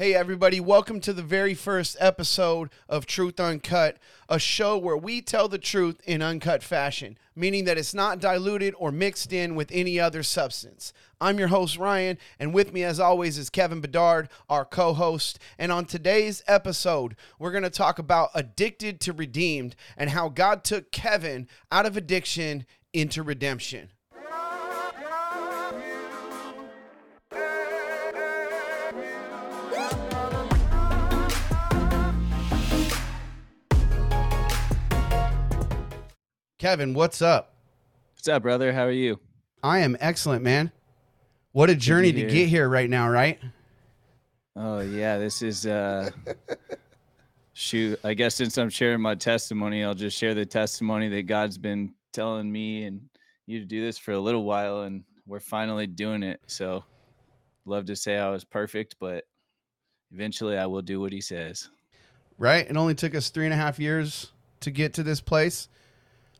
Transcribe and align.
Hey, 0.00 0.14
everybody, 0.14 0.60
welcome 0.60 0.98
to 1.00 1.12
the 1.12 1.22
very 1.22 1.52
first 1.52 1.94
episode 2.00 2.70
of 2.88 3.04
Truth 3.04 3.38
Uncut, 3.38 3.98
a 4.30 4.38
show 4.38 4.78
where 4.78 4.96
we 4.96 5.20
tell 5.20 5.46
the 5.46 5.58
truth 5.58 6.00
in 6.06 6.22
uncut 6.22 6.62
fashion, 6.62 7.18
meaning 7.36 7.66
that 7.66 7.76
it's 7.76 7.92
not 7.92 8.18
diluted 8.18 8.72
or 8.78 8.92
mixed 8.92 9.30
in 9.30 9.56
with 9.56 9.68
any 9.70 10.00
other 10.00 10.22
substance. 10.22 10.94
I'm 11.20 11.38
your 11.38 11.48
host, 11.48 11.76
Ryan, 11.76 12.16
and 12.38 12.54
with 12.54 12.72
me, 12.72 12.82
as 12.82 12.98
always, 12.98 13.36
is 13.36 13.50
Kevin 13.50 13.82
Bedard, 13.82 14.30
our 14.48 14.64
co 14.64 14.94
host. 14.94 15.38
And 15.58 15.70
on 15.70 15.84
today's 15.84 16.42
episode, 16.46 17.14
we're 17.38 17.52
going 17.52 17.62
to 17.64 17.68
talk 17.68 17.98
about 17.98 18.30
addicted 18.34 19.00
to 19.00 19.12
redeemed 19.12 19.76
and 19.98 20.08
how 20.08 20.30
God 20.30 20.64
took 20.64 20.90
Kevin 20.92 21.46
out 21.70 21.84
of 21.84 21.98
addiction 21.98 22.64
into 22.94 23.22
redemption. 23.22 23.90
Kevin, 36.60 36.92
what's 36.92 37.22
up? 37.22 37.54
What's 38.12 38.28
up, 38.28 38.42
brother? 38.42 38.70
How 38.70 38.82
are 38.82 38.90
you? 38.90 39.18
I 39.62 39.78
am 39.78 39.96
excellent, 39.98 40.44
man. 40.44 40.70
What 41.52 41.70
a 41.70 41.74
journey 41.74 42.12
to 42.12 42.22
get 42.24 42.50
here 42.50 42.68
right 42.68 42.90
now, 42.90 43.08
right? 43.08 43.38
Oh 44.54 44.80
yeah, 44.80 45.16
this 45.16 45.40
is 45.40 45.64
uh 45.64 46.10
shoot. 47.54 47.98
I 48.04 48.12
guess 48.12 48.34
since 48.34 48.58
I'm 48.58 48.68
sharing 48.68 49.00
my 49.00 49.14
testimony, 49.14 49.82
I'll 49.82 49.94
just 49.94 50.18
share 50.18 50.34
the 50.34 50.44
testimony 50.44 51.08
that 51.08 51.22
God's 51.22 51.56
been 51.56 51.94
telling 52.12 52.52
me 52.52 52.84
and 52.84 53.08
you 53.46 53.60
to 53.60 53.64
do 53.64 53.82
this 53.82 53.96
for 53.96 54.12
a 54.12 54.20
little 54.20 54.44
while 54.44 54.82
and 54.82 55.02
we're 55.26 55.40
finally 55.40 55.86
doing 55.86 56.22
it. 56.22 56.42
So 56.46 56.84
love 57.64 57.86
to 57.86 57.96
say 57.96 58.18
I 58.18 58.28
was 58.28 58.44
perfect, 58.44 58.96
but 59.00 59.24
eventually 60.12 60.58
I 60.58 60.66
will 60.66 60.82
do 60.82 61.00
what 61.00 61.10
he 61.10 61.22
says. 61.22 61.70
Right. 62.36 62.68
It 62.68 62.76
only 62.76 62.94
took 62.94 63.14
us 63.14 63.30
three 63.30 63.46
and 63.46 63.54
a 63.54 63.56
half 63.56 63.78
years 63.78 64.30
to 64.60 64.70
get 64.70 64.92
to 64.92 65.02
this 65.02 65.22
place. 65.22 65.70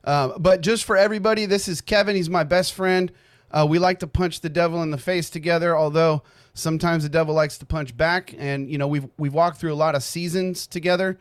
Uh, 0.05 0.39
but 0.39 0.61
just 0.61 0.85
for 0.85 0.97
everybody, 0.97 1.47
this 1.47 1.69
is 1.69 1.81
Kevin. 1.81 2.17
He's 2.17 2.31
my 2.31 2.45
best 2.45 2.75
friend. 2.75 3.13
Uh, 3.51 3.67
we 3.69 3.79
like 3.79 3.99
to 3.99 4.07
punch 4.07 4.41
the 4.41 4.49
devil 4.49 4.83
in 4.83 4.91
the 4.91 4.99
face 4.99 5.29
together, 5.29 5.77
although 5.77 6.23
sometimes 6.55 7.03
the 7.03 7.09
devil 7.09 7.35
likes 7.35 7.59
to 7.59 7.67
punch 7.67 7.97
back. 7.97 8.35
And 8.39 8.71
you 8.71 8.79
know, 8.79 8.89
we've 8.89 9.09
we've 9.19 9.35
walked 9.35 9.59
through 9.59 9.73
a 9.73 9.75
lot 9.75 9.95
of 9.95 10.03
seasons 10.03 10.67
together, 10.67 11.19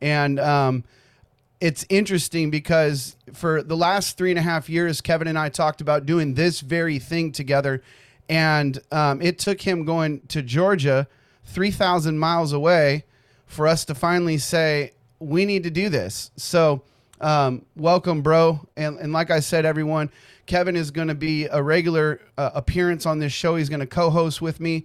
and 0.00 0.38
um, 0.38 0.84
it's 1.60 1.84
interesting 1.88 2.50
because 2.50 3.16
for 3.32 3.62
the 3.62 3.76
last 3.76 4.16
three 4.16 4.30
and 4.30 4.38
a 4.38 4.42
half 4.42 4.68
years, 4.68 5.00
Kevin 5.00 5.28
and 5.28 5.38
I 5.38 5.48
talked 5.48 5.80
about 5.80 6.06
doing 6.06 6.34
this 6.34 6.60
very 6.60 6.98
thing 6.98 7.32
together, 7.32 7.82
and 8.28 8.80
um, 8.90 9.20
it 9.20 9.38
took 9.38 9.60
him 9.62 9.84
going 9.84 10.20
to 10.28 10.42
Georgia, 10.42 11.08
three 11.44 11.70
thousand 11.70 12.18
miles 12.18 12.52
away, 12.52 13.04
for 13.46 13.66
us 13.66 13.84
to 13.86 13.94
finally 13.94 14.38
say 14.38 14.92
we 15.18 15.44
need 15.44 15.64
to 15.64 15.70
do 15.70 15.88
this. 15.88 16.30
So 16.36 16.82
um, 17.22 17.64
welcome, 17.76 18.20
bro. 18.20 18.60
And, 18.76 18.98
and 18.98 19.12
like 19.12 19.30
I 19.30 19.40
said, 19.40 19.64
everyone, 19.64 20.10
Kevin 20.46 20.74
is 20.74 20.90
going 20.90 21.08
to 21.08 21.14
be 21.14 21.46
a 21.46 21.62
regular 21.62 22.20
uh, 22.36 22.50
appearance 22.54 23.06
on 23.06 23.20
this 23.20 23.32
show. 23.32 23.56
He's 23.56 23.68
going 23.68 23.80
to 23.80 23.86
co-host 23.86 24.42
with 24.42 24.58
me, 24.58 24.84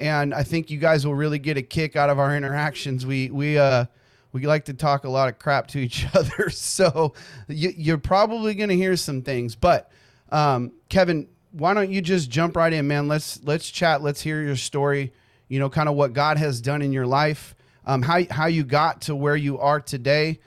and 0.00 0.34
I 0.34 0.42
think 0.42 0.70
you 0.70 0.78
guys 0.78 1.06
will 1.06 1.14
really 1.14 1.38
get 1.38 1.58
a 1.58 1.62
kick 1.62 1.94
out 1.94 2.08
of 2.08 2.18
our 2.18 2.34
interactions. 2.34 3.04
We 3.04 3.30
we 3.30 3.58
uh 3.58 3.84
we 4.32 4.46
like 4.46 4.64
to 4.64 4.74
talk 4.74 5.04
a 5.04 5.10
lot 5.10 5.28
of 5.28 5.38
crap 5.38 5.68
to 5.68 5.78
each 5.78 6.06
other, 6.14 6.48
so 6.50 7.12
you, 7.48 7.94
are 7.94 7.98
probably 7.98 8.54
going 8.54 8.70
to 8.70 8.76
hear 8.76 8.96
some 8.96 9.22
things. 9.22 9.54
But 9.54 9.90
um, 10.30 10.72
Kevin, 10.88 11.28
why 11.52 11.74
don't 11.74 11.90
you 11.90 12.00
just 12.00 12.30
jump 12.30 12.56
right 12.56 12.72
in, 12.72 12.88
man? 12.88 13.08
Let's 13.08 13.42
let's 13.44 13.70
chat. 13.70 14.02
Let's 14.02 14.22
hear 14.22 14.42
your 14.42 14.56
story. 14.56 15.12
You 15.48 15.58
know, 15.60 15.68
kind 15.68 15.88
of 15.90 15.94
what 15.94 16.14
God 16.14 16.38
has 16.38 16.62
done 16.62 16.80
in 16.80 16.92
your 16.92 17.06
life, 17.06 17.54
um, 17.84 18.00
how 18.00 18.22
how 18.30 18.46
you 18.46 18.64
got 18.64 19.02
to 19.02 19.14
where 19.14 19.36
you 19.36 19.58
are 19.58 19.80
today 19.80 20.40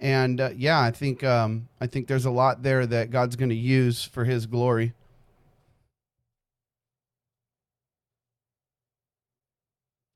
and 0.00 0.40
uh, 0.40 0.50
yeah, 0.56 0.80
I 0.80 0.90
think 0.90 1.24
um, 1.24 1.68
I 1.80 1.86
think 1.86 2.06
there's 2.06 2.24
a 2.24 2.30
lot 2.30 2.62
there 2.62 2.86
that 2.86 3.10
God's 3.10 3.36
going 3.36 3.50
to 3.50 3.54
use 3.54 4.04
for 4.04 4.24
His 4.24 4.46
glory. 4.46 4.92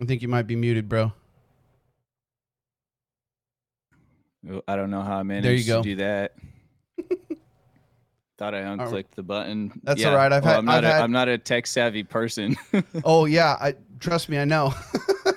I 0.00 0.05
think 0.05 0.22
you 0.22 0.28
might 0.28 0.47
be 0.47 0.55
muted, 0.56 0.88
bro. 0.88 1.12
I 4.67 4.77
don't 4.77 4.91
know 4.91 5.03
how 5.03 5.19
I 5.19 5.22
managed 5.25 5.47
there 5.47 5.55
you 5.55 5.65
go. 5.65 5.83
to 5.83 5.88
do 5.88 5.97
that. 5.97 6.34
Thought 8.38 8.55
I 8.55 8.61
unclicked 8.61 8.93
right. 8.93 9.17
the 9.17 9.22
button. 9.25 9.81
That's 9.83 10.00
yeah. 10.00 10.11
all 10.11 10.17
right. 10.17 10.33
I've 10.33 10.44
well, 10.44 10.53
had, 10.55 10.59
I'm 10.61 10.65
not 10.65 10.77
I've 10.77 10.84
a, 10.84 10.93
had... 10.93 11.03
I'm 11.03 11.11
not 11.11 11.28
a 11.28 11.38
tech 11.38 11.67
savvy 11.67 12.05
person. 12.05 12.56
oh 13.05 13.25
yeah, 13.25 13.56
I 13.61 13.75
trust 13.99 14.28
me, 14.28 14.38
I 14.38 14.44
know. 14.44 14.72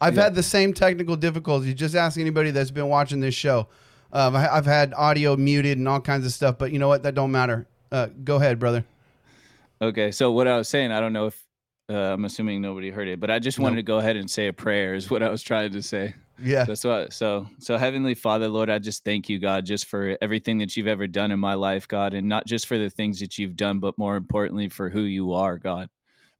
I've 0.00 0.16
yeah. 0.16 0.24
had 0.24 0.34
the 0.34 0.42
same 0.42 0.72
technical 0.72 1.16
difficulties. 1.16 1.74
Just 1.74 1.94
ask 1.94 2.18
anybody 2.18 2.50
that's 2.50 2.70
been 2.70 2.88
watching 2.88 3.20
this 3.20 3.34
show. 3.34 3.68
Um, 4.12 4.34
I, 4.34 4.42
have 4.42 4.66
had 4.66 4.92
audio 4.94 5.36
muted 5.36 5.78
and 5.78 5.86
all 5.86 6.00
kinds 6.00 6.26
of 6.26 6.32
stuff, 6.32 6.58
but 6.58 6.72
you 6.72 6.78
know 6.78 6.88
what? 6.88 7.02
That 7.02 7.14
don't 7.14 7.30
matter. 7.30 7.68
Uh, 7.92 8.08
go 8.24 8.36
ahead, 8.36 8.58
brother. 8.58 8.84
Okay, 9.82 10.10
so 10.10 10.32
what 10.32 10.48
I 10.48 10.56
was 10.56 10.68
saying, 10.68 10.90
I 10.90 11.00
don't 11.00 11.12
know 11.12 11.26
if 11.26 11.42
uh, 11.88 12.12
I'm 12.12 12.24
assuming 12.24 12.60
nobody 12.60 12.90
heard 12.90 13.08
it, 13.08 13.20
but 13.20 13.30
I 13.30 13.38
just 13.38 13.58
wanted 13.58 13.76
nope. 13.76 13.84
to 13.84 13.86
go 13.86 13.98
ahead 13.98 14.16
and 14.16 14.30
say 14.30 14.48
a 14.48 14.52
prayer. 14.52 14.94
Is 14.94 15.10
what 15.10 15.22
I 15.22 15.28
was 15.28 15.42
trying 15.42 15.72
to 15.72 15.82
say. 15.82 16.14
Yeah. 16.42 16.64
That's 16.64 16.84
what. 16.84 17.12
So, 17.12 17.46
so 17.58 17.76
Heavenly 17.76 18.14
Father, 18.14 18.48
Lord, 18.48 18.70
I 18.70 18.78
just 18.78 19.04
thank 19.04 19.28
you, 19.28 19.38
God, 19.38 19.66
just 19.66 19.86
for 19.86 20.16
everything 20.20 20.58
that 20.58 20.76
you've 20.76 20.86
ever 20.86 21.06
done 21.06 21.30
in 21.30 21.38
my 21.38 21.54
life, 21.54 21.86
God, 21.86 22.14
and 22.14 22.28
not 22.28 22.46
just 22.46 22.66
for 22.66 22.78
the 22.78 22.90
things 22.90 23.20
that 23.20 23.38
you've 23.38 23.56
done, 23.56 23.78
but 23.78 23.98
more 23.98 24.16
importantly 24.16 24.68
for 24.68 24.88
who 24.88 25.02
you 25.02 25.32
are, 25.32 25.58
God, 25.58 25.88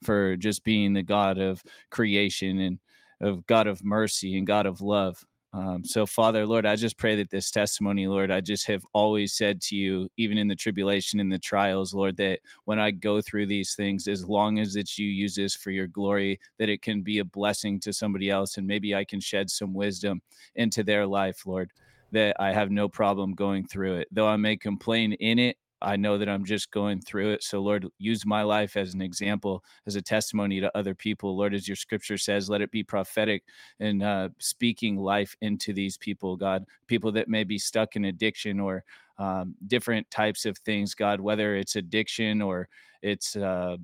for 0.02 0.36
just 0.36 0.64
being 0.64 0.92
the 0.92 1.02
God 1.02 1.38
of 1.38 1.62
creation 1.90 2.60
and 2.60 2.78
of 3.20 3.46
God 3.46 3.66
of 3.66 3.84
mercy 3.84 4.36
and 4.38 4.46
God 4.46 4.66
of 4.66 4.80
love. 4.80 5.24
Um, 5.52 5.84
so, 5.84 6.06
Father, 6.06 6.46
Lord, 6.46 6.64
I 6.64 6.76
just 6.76 6.96
pray 6.96 7.16
that 7.16 7.30
this 7.30 7.50
testimony, 7.50 8.06
Lord, 8.06 8.30
I 8.30 8.40
just 8.40 8.66
have 8.68 8.84
always 8.92 9.32
said 9.32 9.60
to 9.62 9.76
you, 9.76 10.08
even 10.16 10.38
in 10.38 10.46
the 10.46 10.54
tribulation 10.54 11.18
and 11.18 11.32
the 11.32 11.40
trials, 11.40 11.92
Lord, 11.92 12.16
that 12.18 12.38
when 12.66 12.78
I 12.78 12.92
go 12.92 13.20
through 13.20 13.46
these 13.46 13.74
things, 13.74 14.06
as 14.06 14.24
long 14.24 14.60
as 14.60 14.72
that 14.74 14.96
you 14.96 15.08
use 15.08 15.34
this 15.34 15.56
for 15.56 15.72
your 15.72 15.88
glory, 15.88 16.38
that 16.58 16.68
it 16.68 16.82
can 16.82 17.02
be 17.02 17.18
a 17.18 17.24
blessing 17.24 17.80
to 17.80 17.92
somebody 17.92 18.30
else, 18.30 18.58
and 18.58 18.66
maybe 18.66 18.94
I 18.94 19.04
can 19.04 19.18
shed 19.18 19.50
some 19.50 19.74
wisdom 19.74 20.22
into 20.54 20.84
their 20.84 21.04
life, 21.04 21.44
Lord. 21.46 21.72
That 22.12 22.36
I 22.40 22.52
have 22.52 22.70
no 22.70 22.88
problem 22.88 23.34
going 23.34 23.66
through 23.66 23.96
it, 23.96 24.08
though 24.10 24.28
I 24.28 24.36
may 24.36 24.56
complain 24.56 25.14
in 25.14 25.38
it. 25.38 25.56
I 25.82 25.96
know 25.96 26.18
that 26.18 26.28
I'm 26.28 26.44
just 26.44 26.70
going 26.70 27.00
through 27.00 27.32
it. 27.32 27.42
So, 27.42 27.60
Lord, 27.60 27.86
use 27.98 28.26
my 28.26 28.42
life 28.42 28.76
as 28.76 28.94
an 28.94 29.02
example, 29.02 29.64
as 29.86 29.96
a 29.96 30.02
testimony 30.02 30.60
to 30.60 30.76
other 30.76 30.94
people. 30.94 31.36
Lord, 31.36 31.54
as 31.54 31.66
your 31.66 31.76
scripture 31.76 32.18
says, 32.18 32.50
let 32.50 32.60
it 32.60 32.70
be 32.70 32.82
prophetic 32.82 33.44
and 33.80 34.02
uh, 34.02 34.28
speaking 34.38 34.96
life 34.96 35.36
into 35.40 35.72
these 35.72 35.96
people, 35.96 36.36
God, 36.36 36.64
people 36.86 37.12
that 37.12 37.28
may 37.28 37.44
be 37.44 37.58
stuck 37.58 37.96
in 37.96 38.06
addiction 38.06 38.60
or 38.60 38.84
um, 39.18 39.54
different 39.66 40.10
types 40.10 40.46
of 40.46 40.56
things, 40.58 40.94
God, 40.94 41.20
whether 41.20 41.56
it's 41.56 41.76
addiction 41.76 42.42
or 42.42 42.68
it's 43.02 43.36
uh, 43.36 43.76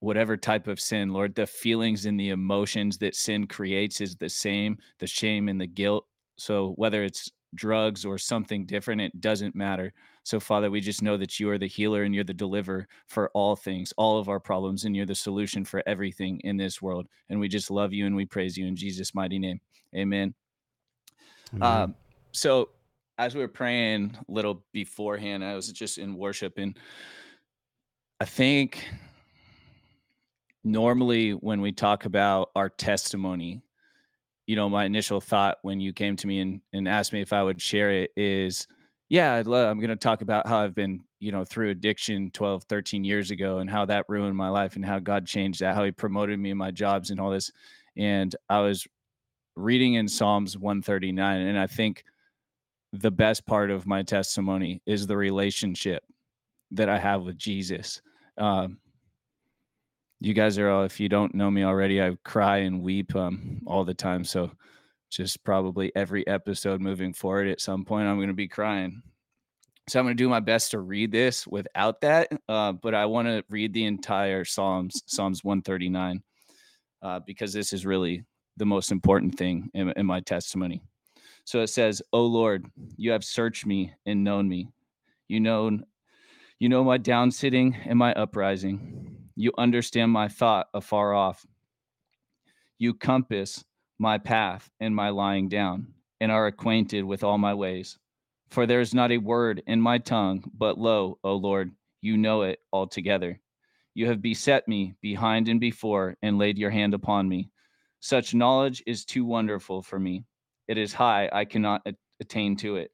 whatever 0.00 0.36
type 0.36 0.68
of 0.68 0.80
sin, 0.80 1.12
Lord, 1.12 1.34
the 1.34 1.46
feelings 1.46 2.06
and 2.06 2.18
the 2.18 2.30
emotions 2.30 2.98
that 2.98 3.16
sin 3.16 3.46
creates 3.46 4.00
is 4.00 4.16
the 4.16 4.28
same 4.28 4.78
the 4.98 5.06
shame 5.06 5.48
and 5.48 5.60
the 5.60 5.66
guilt. 5.66 6.06
So, 6.38 6.72
whether 6.76 7.02
it's 7.02 7.30
drugs 7.56 8.04
or 8.04 8.18
something 8.18 8.66
different, 8.66 9.00
it 9.00 9.20
doesn't 9.20 9.54
matter. 9.54 9.92
So, 10.22 10.38
Father, 10.38 10.70
we 10.70 10.80
just 10.80 11.02
know 11.02 11.16
that 11.16 11.40
you 11.40 11.48
are 11.50 11.58
the 11.58 11.66
healer 11.66 12.02
and 12.02 12.14
you're 12.14 12.24
the 12.24 12.34
deliverer 12.34 12.86
for 13.06 13.30
all 13.34 13.56
things, 13.56 13.92
all 13.96 14.18
of 14.18 14.28
our 14.28 14.40
problems, 14.40 14.84
and 14.84 14.94
you're 14.94 15.06
the 15.06 15.14
solution 15.14 15.64
for 15.64 15.82
everything 15.86 16.40
in 16.40 16.56
this 16.56 16.82
world. 16.82 17.06
And 17.30 17.40
we 17.40 17.48
just 17.48 17.70
love 17.70 17.92
you 17.92 18.06
and 18.06 18.14
we 18.14 18.26
praise 18.26 18.56
you 18.56 18.66
in 18.66 18.76
Jesus' 18.76 19.14
mighty 19.14 19.38
name. 19.38 19.60
Amen. 19.94 20.34
Amen. 21.54 21.82
Um, 21.82 21.94
so, 22.32 22.70
as 23.18 23.34
we 23.34 23.40
were 23.40 23.48
praying 23.48 24.16
a 24.16 24.32
little 24.32 24.64
beforehand, 24.72 25.44
I 25.44 25.54
was 25.54 25.72
just 25.72 25.98
in 25.98 26.16
worship, 26.16 26.58
and 26.58 26.78
I 28.20 28.24
think 28.24 28.86
normally 30.64 31.30
when 31.32 31.60
we 31.60 31.72
talk 31.72 32.04
about 32.04 32.50
our 32.56 32.68
testimony, 32.68 33.62
you 34.46 34.56
know, 34.56 34.68
my 34.68 34.84
initial 34.84 35.20
thought 35.20 35.58
when 35.62 35.80
you 35.80 35.92
came 35.92 36.16
to 36.16 36.26
me 36.26 36.40
and, 36.40 36.60
and 36.72 36.88
asked 36.88 37.12
me 37.12 37.20
if 37.20 37.32
I 37.32 37.42
would 37.42 37.60
share 37.60 37.90
it 37.90 38.12
is, 38.16 38.66
yeah, 39.08 39.42
love, 39.44 39.68
I'm 39.68 39.78
going 39.78 39.90
to 39.90 39.96
talk 39.96 40.22
about 40.22 40.46
how 40.46 40.58
I've 40.58 40.74
been, 40.74 41.04
you 41.20 41.32
know, 41.32 41.44
through 41.44 41.70
addiction 41.70 42.30
12, 42.32 42.64
13 42.64 43.04
years 43.04 43.30
ago 43.30 43.58
and 43.58 43.70
how 43.70 43.84
that 43.86 44.06
ruined 44.08 44.36
my 44.36 44.48
life 44.48 44.76
and 44.76 44.84
how 44.84 44.98
God 44.98 45.26
changed 45.26 45.60
that, 45.60 45.74
how 45.74 45.84
he 45.84 45.90
promoted 45.90 46.38
me 46.38 46.50
in 46.50 46.56
my 46.56 46.70
jobs 46.70 47.10
and 47.10 47.20
all 47.20 47.30
this. 47.30 47.50
And 47.96 48.34
I 48.48 48.60
was 48.60 48.86
reading 49.56 49.94
in 49.94 50.08
Psalms 50.08 50.56
139. 50.56 51.40
And 51.40 51.58
I 51.58 51.66
think 51.66 52.04
the 52.92 53.10
best 53.10 53.46
part 53.46 53.70
of 53.70 53.86
my 53.86 54.02
testimony 54.02 54.82
is 54.86 55.06
the 55.06 55.16
relationship 55.16 56.04
that 56.72 56.88
I 56.88 56.98
have 56.98 57.22
with 57.22 57.38
Jesus. 57.38 58.00
Um, 58.38 58.78
you 60.20 60.34
guys 60.34 60.58
are 60.58 60.70
all 60.70 60.84
if 60.84 60.98
you 60.98 61.08
don't 61.08 61.34
know 61.34 61.50
me 61.50 61.64
already 61.64 62.02
i 62.02 62.16
cry 62.24 62.58
and 62.58 62.82
weep 62.82 63.14
um, 63.14 63.60
all 63.66 63.84
the 63.84 63.94
time 63.94 64.24
so 64.24 64.50
just 65.10 65.42
probably 65.44 65.94
every 65.94 66.26
episode 66.26 66.80
moving 66.80 67.12
forward 67.12 67.48
at 67.48 67.60
some 67.60 67.84
point 67.84 68.08
i'm 68.08 68.16
going 68.16 68.28
to 68.28 68.34
be 68.34 68.48
crying 68.48 69.02
so 69.88 69.98
i'm 69.98 70.04
going 70.04 70.16
to 70.16 70.22
do 70.22 70.28
my 70.28 70.40
best 70.40 70.70
to 70.72 70.80
read 70.80 71.12
this 71.12 71.46
without 71.46 72.00
that 72.00 72.28
uh, 72.48 72.72
but 72.72 72.94
i 72.94 73.06
want 73.06 73.28
to 73.28 73.44
read 73.48 73.72
the 73.72 73.84
entire 73.84 74.44
psalms 74.44 75.02
psalms 75.06 75.44
139 75.44 76.22
uh, 77.02 77.20
because 77.20 77.52
this 77.52 77.72
is 77.72 77.86
really 77.86 78.24
the 78.56 78.66
most 78.66 78.90
important 78.90 79.36
thing 79.36 79.70
in, 79.74 79.90
in 79.96 80.06
my 80.06 80.20
testimony. 80.20 80.82
So 81.44 81.60
it 81.60 81.68
says, 81.68 82.02
"O 82.12 82.24
Lord, 82.24 82.66
you 82.96 83.12
have 83.12 83.24
searched 83.24 83.66
me 83.66 83.92
and 84.04 84.24
known 84.24 84.48
me. 84.48 84.68
You 85.28 85.40
know, 85.40 85.78
you 86.58 86.68
know 86.68 86.82
my 86.82 86.98
down 86.98 87.30
sitting 87.30 87.76
and 87.84 87.98
my 87.98 88.12
uprising. 88.14 89.25
You 89.36 89.52
understand 89.58 90.10
my 90.10 90.28
thought 90.28 90.68
afar 90.72 91.12
off. 91.12 91.46
You 92.78 92.94
compass 92.94 93.64
my 93.98 94.16
path 94.16 94.70
and 94.80 94.96
my 94.96 95.10
lying 95.10 95.48
down, 95.48 95.88
and 96.20 96.32
are 96.32 96.46
acquainted 96.46 97.04
with 97.04 97.22
all 97.22 97.36
my 97.36 97.52
ways. 97.52 97.98
For 98.48 98.66
there 98.66 98.80
is 98.80 98.94
not 98.94 99.12
a 99.12 99.18
word 99.18 99.62
in 99.66 99.80
my 99.80 99.98
tongue, 99.98 100.50
but 100.56 100.78
lo, 100.78 101.18
O 101.22 101.36
Lord, 101.36 101.72
you 102.00 102.16
know 102.16 102.42
it 102.42 102.60
altogether. 102.72 103.38
You 103.94 104.06
have 104.06 104.22
beset 104.22 104.66
me 104.68 104.94
behind 105.02 105.48
and 105.48 105.60
before, 105.60 106.16
and 106.22 106.38
laid 106.38 106.56
your 106.56 106.70
hand 106.70 106.94
upon 106.94 107.28
me. 107.28 107.50
Such 108.00 108.34
knowledge 108.34 108.82
is 108.86 109.04
too 109.04 109.24
wonderful 109.24 109.82
for 109.82 109.98
me. 109.98 110.24
It 110.68 110.78
is 110.78 110.92
high, 110.92 111.28
I 111.32 111.44
cannot 111.44 111.86
attain 112.20 112.56
to 112.58 112.76
it. 112.76 112.90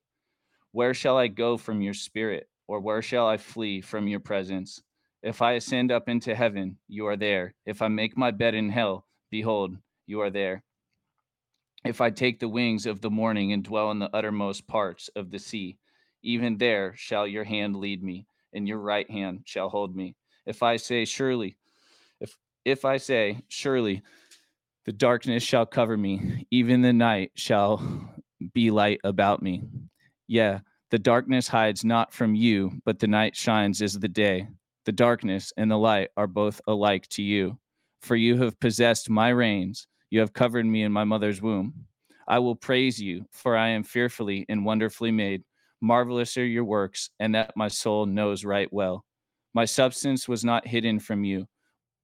Where 0.73 0.95
shall 0.95 1.19
I 1.19 1.29
go 1.29 1.57
from 1.57 1.83
your 1.83 1.95
spirit, 1.95 2.49
or 2.67 2.81
where 2.81 3.03
shall 3.03 3.29
I 3.29 3.37
flee 3.37 3.81
from 3.81 4.09
your 4.09 4.21
presence? 4.21 4.83
If 5.23 5.41
I 5.41 5.53
ascend 5.53 5.93
up 5.93 6.09
into 6.09 6.35
heaven, 6.35 6.79
you 6.89 7.07
are 7.07 7.17
there. 7.17 7.55
If 7.65 7.81
I 7.81 7.89
make 7.89 8.17
my 8.17 8.33
bed 8.33 8.55
in 8.55 8.71
hell, 8.71 9.07
behold, 9.31 9.77
you 10.07 10.21
are 10.21 10.31
there. 10.31 10.65
If 11.85 12.01
I 12.01 12.11
take 12.11 12.41
the 12.41 12.49
wings 12.49 12.87
of 12.87 13.01
the 13.01 13.11
morning 13.11 13.53
and 13.53 13.63
dwell 13.63 13.91
in 13.93 13.99
the 14.01 14.11
uttermost 14.15 14.67
parts 14.67 15.09
of 15.15 15.31
the 15.31 15.39
sea, 15.39 15.79
even 16.23 16.59
there 16.59 16.95
shall 16.97 17.27
your 17.27 17.45
hand 17.45 17.77
lead 17.77 18.03
me, 18.03 18.27
and 18.53 18.67
your 18.67 18.79
right 18.79 19.09
hand 19.11 19.43
shall 19.45 19.69
hold 19.69 19.95
me. 19.95 20.15
If 20.47 20.63
I 20.63 20.77
say, 20.77 21.05
Surely, 21.05 21.57
if 22.21 22.37
if 22.65 22.85
I 22.85 22.97
say, 22.97 23.43
Surely, 23.49 24.03
the 24.85 24.93
darkness 24.93 25.43
shall 25.43 25.67
cover 25.67 25.97
me, 25.97 26.47
even 26.51 26.83
the 26.83 26.93
night 26.93 27.33
shall 27.35 28.13
be 28.53 28.71
light 28.73 29.01
about 29.05 29.43
me. 29.43 29.63
Yeah, 30.27 30.61
the 30.91 30.99
darkness 30.99 31.47
hides 31.49 31.85
not 31.85 32.13
from 32.13 32.35
you, 32.35 32.81
but 32.85 32.99
the 32.99 33.07
night 33.07 33.37
shines 33.37 33.83
as 33.83 33.99
the 33.99 34.09
day. 34.09 34.49
The 34.85 34.93
darkness 34.93 35.53
and 35.57 35.71
the 35.71 35.79
light 35.79 36.11
are 36.17 36.27
both 36.27 36.61
alike 36.67 37.07
to 37.11 37.23
you. 37.23 37.59
For 38.01 38.17
you 38.17 38.37
have 38.43 38.59
possessed 38.59 39.09
my 39.09 39.29
reins 39.29 39.87
you 40.13 40.21
have 40.21 40.35
covered 40.35 40.67
me 40.67 40.83
in 40.83 40.93
my 40.93 41.05
mother's 41.05 41.41
womb. 41.41 41.73
I 42.29 42.39
will 42.39 42.55
praise 42.55 43.01
you, 43.01 43.25
for 43.33 43.57
I 43.57 43.69
am 43.69 43.83
fearfully 43.83 44.45
and 44.51 44.63
wonderfully 44.63 45.11
made. 45.11 45.43
Marvelous 45.81 46.37
are 46.37 46.45
your 46.45 46.65
works, 46.65 47.09
and 47.19 47.35
that 47.35 47.57
my 47.57 47.69
soul 47.69 48.05
knows 48.05 48.45
right 48.45 48.71
well. 48.71 49.07
My 49.55 49.65
substance 49.65 50.29
was 50.29 50.45
not 50.45 50.67
hidden 50.67 51.01
from 51.01 51.25
you 51.25 51.49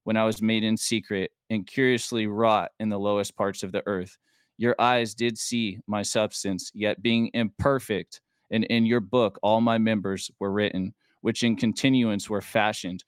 when 0.05 0.17
I 0.17 0.25
was 0.25 0.41
made 0.41 0.65
in 0.65 0.75
secret 0.75 1.33
and 1.51 1.67
curiously 1.67 2.27
wrought 2.27 2.71
in 2.81 2.89
the 2.89 2.99
lowest 2.99 3.37
parts 3.37 3.63
of 3.63 3.73
the 3.73 3.83
earth. 3.85 4.17
Your 4.57 4.75
eyes 4.79 5.15
did 5.15 5.37
see 5.37 5.79
my 5.87 6.01
substance, 6.01 6.71
yet 6.73 7.03
being 7.03 7.31
imperfect, 7.35 8.23
and 8.51 8.65
in 8.65 8.87
your 8.87 9.01
book 9.01 9.39
all 9.43 9.61
my 9.61 9.77
members 9.77 10.31
were 10.41 10.51
written, 10.51 10.95
which 11.21 11.43
in 11.43 11.57
continuance 11.57 12.29
were 12.29 12.41
fashioned 12.41 13.05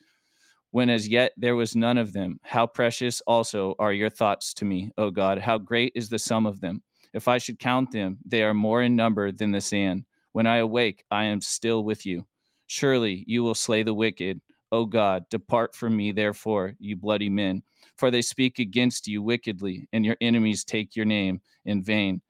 when 0.73 0.89
as 0.89 1.09
yet 1.09 1.33
there 1.37 1.57
was 1.57 1.75
none 1.75 1.99
of 1.99 2.13
them. 2.13 2.39
How 2.43 2.67
precious 2.67 3.21
also 3.27 3.75
are 3.79 3.93
your 3.93 4.11
thoughts 4.11 4.55
to 4.55 4.65
me, 4.65 4.91
O 4.99 5.11
God. 5.11 5.39
How 5.39 5.59
great 5.59 5.93
is 5.95 6.09
the 6.09 6.19
sum 6.19 6.47
of 6.47 6.61
them. 6.61 6.83
If 7.13 7.27
I 7.27 7.39
should 7.39 7.59
count 7.59 7.91
them, 7.91 8.19
they 8.25 8.43
are 8.43 8.55
more 8.55 8.83
in 8.83 8.95
number 8.95 9.33
than 9.33 9.51
the 9.51 9.61
sand. 9.61 10.05
When 10.33 10.47
I 10.47 10.59
awake, 10.59 11.05
I 11.11 11.25
am 11.25 11.41
still 11.41 11.83
with 11.83 12.07
you. 12.07 12.25
Surely 12.69 13.25
you 13.27 13.43
will 13.43 13.57
slay 13.57 13.83
the 13.83 13.95
wicked. 13.95 14.41
O 14.71 14.87
God, 14.87 15.25
depart 15.29 15.75
from 15.75 15.97
me, 15.97 16.13
therefore, 16.13 16.75
you 16.79 16.95
bloody 16.95 17.29
men, 17.29 17.65
for 17.97 18.13
they 18.13 18.23
speak 18.23 18.61
against 18.61 19.09
you 19.09 19.21
wickedly, 19.21 19.89
and 19.93 20.05
your 20.05 20.17
enemies 20.21 20.63
take 20.63 20.95
your 20.95 21.07
name 21.07 21.41
in 21.65 21.83
vain. 21.83 22.23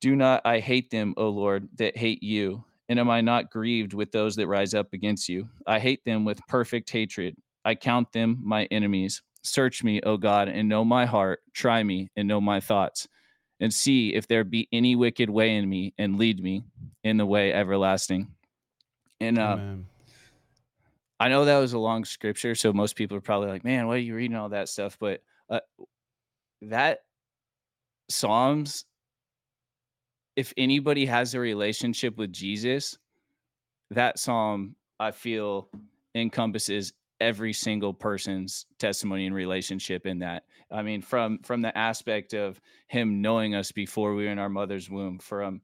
Do 0.00 0.14
not 0.14 0.42
I 0.44 0.60
hate 0.60 0.90
them, 0.90 1.14
O 1.16 1.28
Lord, 1.30 1.68
that 1.78 1.96
hate 1.96 2.22
you 2.22 2.64
and 2.88 3.00
am 3.00 3.10
I 3.10 3.20
not 3.20 3.50
grieved 3.50 3.94
with 3.94 4.12
those 4.12 4.36
that 4.36 4.46
rise 4.46 4.74
up 4.74 4.92
against 4.92 5.28
you? 5.28 5.48
I 5.66 5.78
hate 5.78 6.04
them 6.04 6.24
with 6.24 6.40
perfect 6.48 6.90
hatred. 6.90 7.36
I 7.64 7.74
count 7.74 8.12
them 8.12 8.38
my 8.42 8.66
enemies. 8.70 9.22
Search 9.42 9.82
me, 9.82 10.00
O 10.02 10.16
God, 10.16 10.48
and 10.48 10.68
know 10.68 10.84
my 10.84 11.06
heart. 11.06 11.40
Try 11.52 11.82
me 11.82 12.10
and 12.16 12.26
know 12.28 12.40
my 12.40 12.60
thoughts, 12.60 13.08
and 13.60 13.72
see 13.72 14.14
if 14.14 14.26
there 14.28 14.44
be 14.44 14.68
any 14.72 14.96
wicked 14.96 15.30
way 15.30 15.56
in 15.56 15.68
me, 15.68 15.94
and 15.98 16.18
lead 16.18 16.42
me 16.42 16.64
in 17.04 17.16
the 17.16 17.26
way 17.26 17.52
everlasting. 17.52 18.28
And 19.20 19.38
uh, 19.38 19.56
I 21.18 21.28
know 21.28 21.44
that 21.44 21.58
was 21.58 21.72
a 21.72 21.78
long 21.78 22.04
scripture, 22.04 22.54
so 22.54 22.72
most 22.72 22.96
people 22.96 23.16
are 23.16 23.22
probably 23.22 23.48
like, 23.48 23.64
"Man, 23.64 23.86
why 23.86 23.94
are 23.94 23.98
you 23.98 24.14
reading 24.14 24.36
all 24.36 24.50
that 24.50 24.68
stuff?" 24.68 24.96
But 25.00 25.22
uh, 25.48 25.60
that 26.62 27.00
Psalms 28.08 28.84
if 30.36 30.52
anybody 30.56 31.06
has 31.06 31.34
a 31.34 31.40
relationship 31.40 32.16
with 32.18 32.32
Jesus, 32.32 32.96
that 33.90 34.18
psalm 34.18 34.76
I 35.00 35.10
feel 35.10 35.68
encompasses 36.14 36.92
every 37.20 37.52
single 37.52 37.94
person's 37.94 38.66
testimony 38.78 39.26
and 39.26 39.34
relationship 39.34 40.06
in 40.06 40.18
that. 40.18 40.44
I 40.70 40.82
mean, 40.82 41.00
from 41.00 41.38
from 41.42 41.62
the 41.62 41.76
aspect 41.76 42.34
of 42.34 42.60
him 42.88 43.22
knowing 43.22 43.54
us 43.54 43.72
before 43.72 44.14
we 44.14 44.24
were 44.24 44.30
in 44.30 44.38
our 44.38 44.48
mother's 44.48 44.90
womb, 44.90 45.18
from 45.18 45.62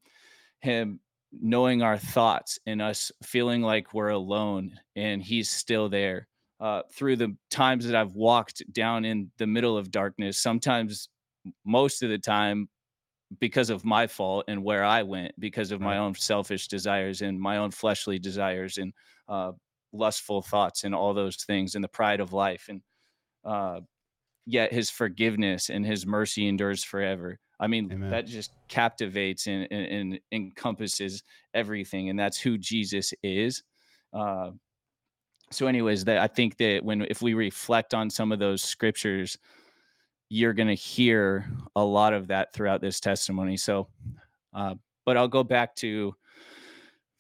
him 0.61 1.01
knowing 1.33 1.83
our 1.83 1.99
thoughts 1.99 2.59
and 2.67 2.83
us 2.83 3.11
feeling 3.23 3.63
like 3.63 3.95
we're 3.95 4.11
alone 4.11 4.79
and 4.97 5.23
he's 5.23 5.51
still 5.51 5.89
there. 5.89 6.29
Uh, 6.61 6.83
through 6.93 7.17
the 7.17 7.35
times 7.51 7.85
that 7.87 7.97
I've 7.97 8.15
walked 8.15 8.63
down 8.73 9.05
in 9.05 9.31
the 9.39 9.47
middle 9.49 9.77
of 9.77 9.91
darkness, 9.91 10.39
sometimes 10.39 11.09
most 11.65 12.05
of 12.05 12.11
the 12.11 12.19
time 12.19 12.69
because 13.39 13.71
of 13.71 13.85
my 13.85 14.07
fault 14.07 14.45
and 14.49 14.63
where 14.63 14.85
I 14.85 15.03
went 15.03 15.39
because 15.39 15.73
of 15.73 15.81
my 15.81 15.99
own 15.99 16.15
selfish 16.15 16.69
desires 16.69 17.23
and 17.23 17.41
my 17.41 17.59
own 17.59 17.71
fleshly 17.71 18.19
desires 18.19 18.79
and 18.79 18.93
uh, 19.29 19.53
lustful 19.93 20.43
thoughts 20.43 20.85
and 20.85 20.95
all 20.95 21.15
those 21.15 21.37
things 21.37 21.75
and 21.75 21.85
the 21.85 21.89
pride 21.89 22.21
of 22.21 22.33
life 22.33 22.67
and 22.69 22.83
uh, 23.45 23.81
yet 24.47 24.73
his 24.73 24.91
forgiveness 24.91 25.71
and 25.71 25.85
his 25.85 26.07
mercy 26.07 26.49
endures 26.49 26.83
forever. 26.85 27.39
I 27.61 27.69
mean, 27.69 27.93
Amen. 27.93 28.11
that 28.11 28.27
just 28.27 28.53
captivates 28.69 29.47
and, 29.47 29.69
and, 29.71 29.87
and, 29.87 30.21
encompasses 30.33 31.23
everything, 31.55 32.09
and 32.09 32.19
that's 32.19 32.41
who 32.41 32.59
Jesus 32.59 33.15
is. 33.23 33.63
Uh, 34.13 34.51
so, 35.53 35.69
anyways, 35.69 36.05
that 36.07 36.19
I 36.19 36.27
think 36.27 36.57
that 36.57 36.85
when 36.85 37.03
if 37.03 37.23
we 37.23 37.35
reflect 37.35 37.95
on 37.95 38.11
some 38.11 38.33
of 38.33 38.41
those 38.41 38.63
scriptures, 38.63 39.39
you're 40.33 40.55
going 40.55 40.69
to 40.69 40.75
hear 40.75 41.47
a 41.77 41.85
lot 41.85 42.15
of 42.15 42.29
that 42.29 42.55
throughout 42.55 42.81
this 42.81 43.01
testimony. 43.01 43.55
So, 43.59 43.89
uh, 44.55 44.77
but 45.05 45.19
I'll 45.19 45.29
go 45.29 45.45
back 45.45 45.77
to 45.77 46.15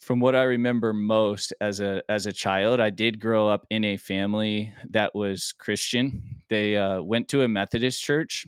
from 0.00 0.18
what 0.18 0.34
I 0.34 0.44
remember 0.44 0.94
most 0.94 1.52
as 1.60 1.80
a 1.80 2.02
as 2.08 2.24
a 2.24 2.32
child. 2.32 2.80
I 2.80 2.88
did 2.88 3.20
grow 3.20 3.48
up 3.48 3.66
in 3.68 3.84
a 3.84 3.98
family 3.98 4.72
that 4.90 5.14
was 5.14 5.52
Christian. 5.58 6.22
They 6.48 6.78
uh, 6.78 7.02
went 7.02 7.28
to 7.28 7.42
a 7.42 7.48
Methodist 7.48 8.02
church. 8.02 8.46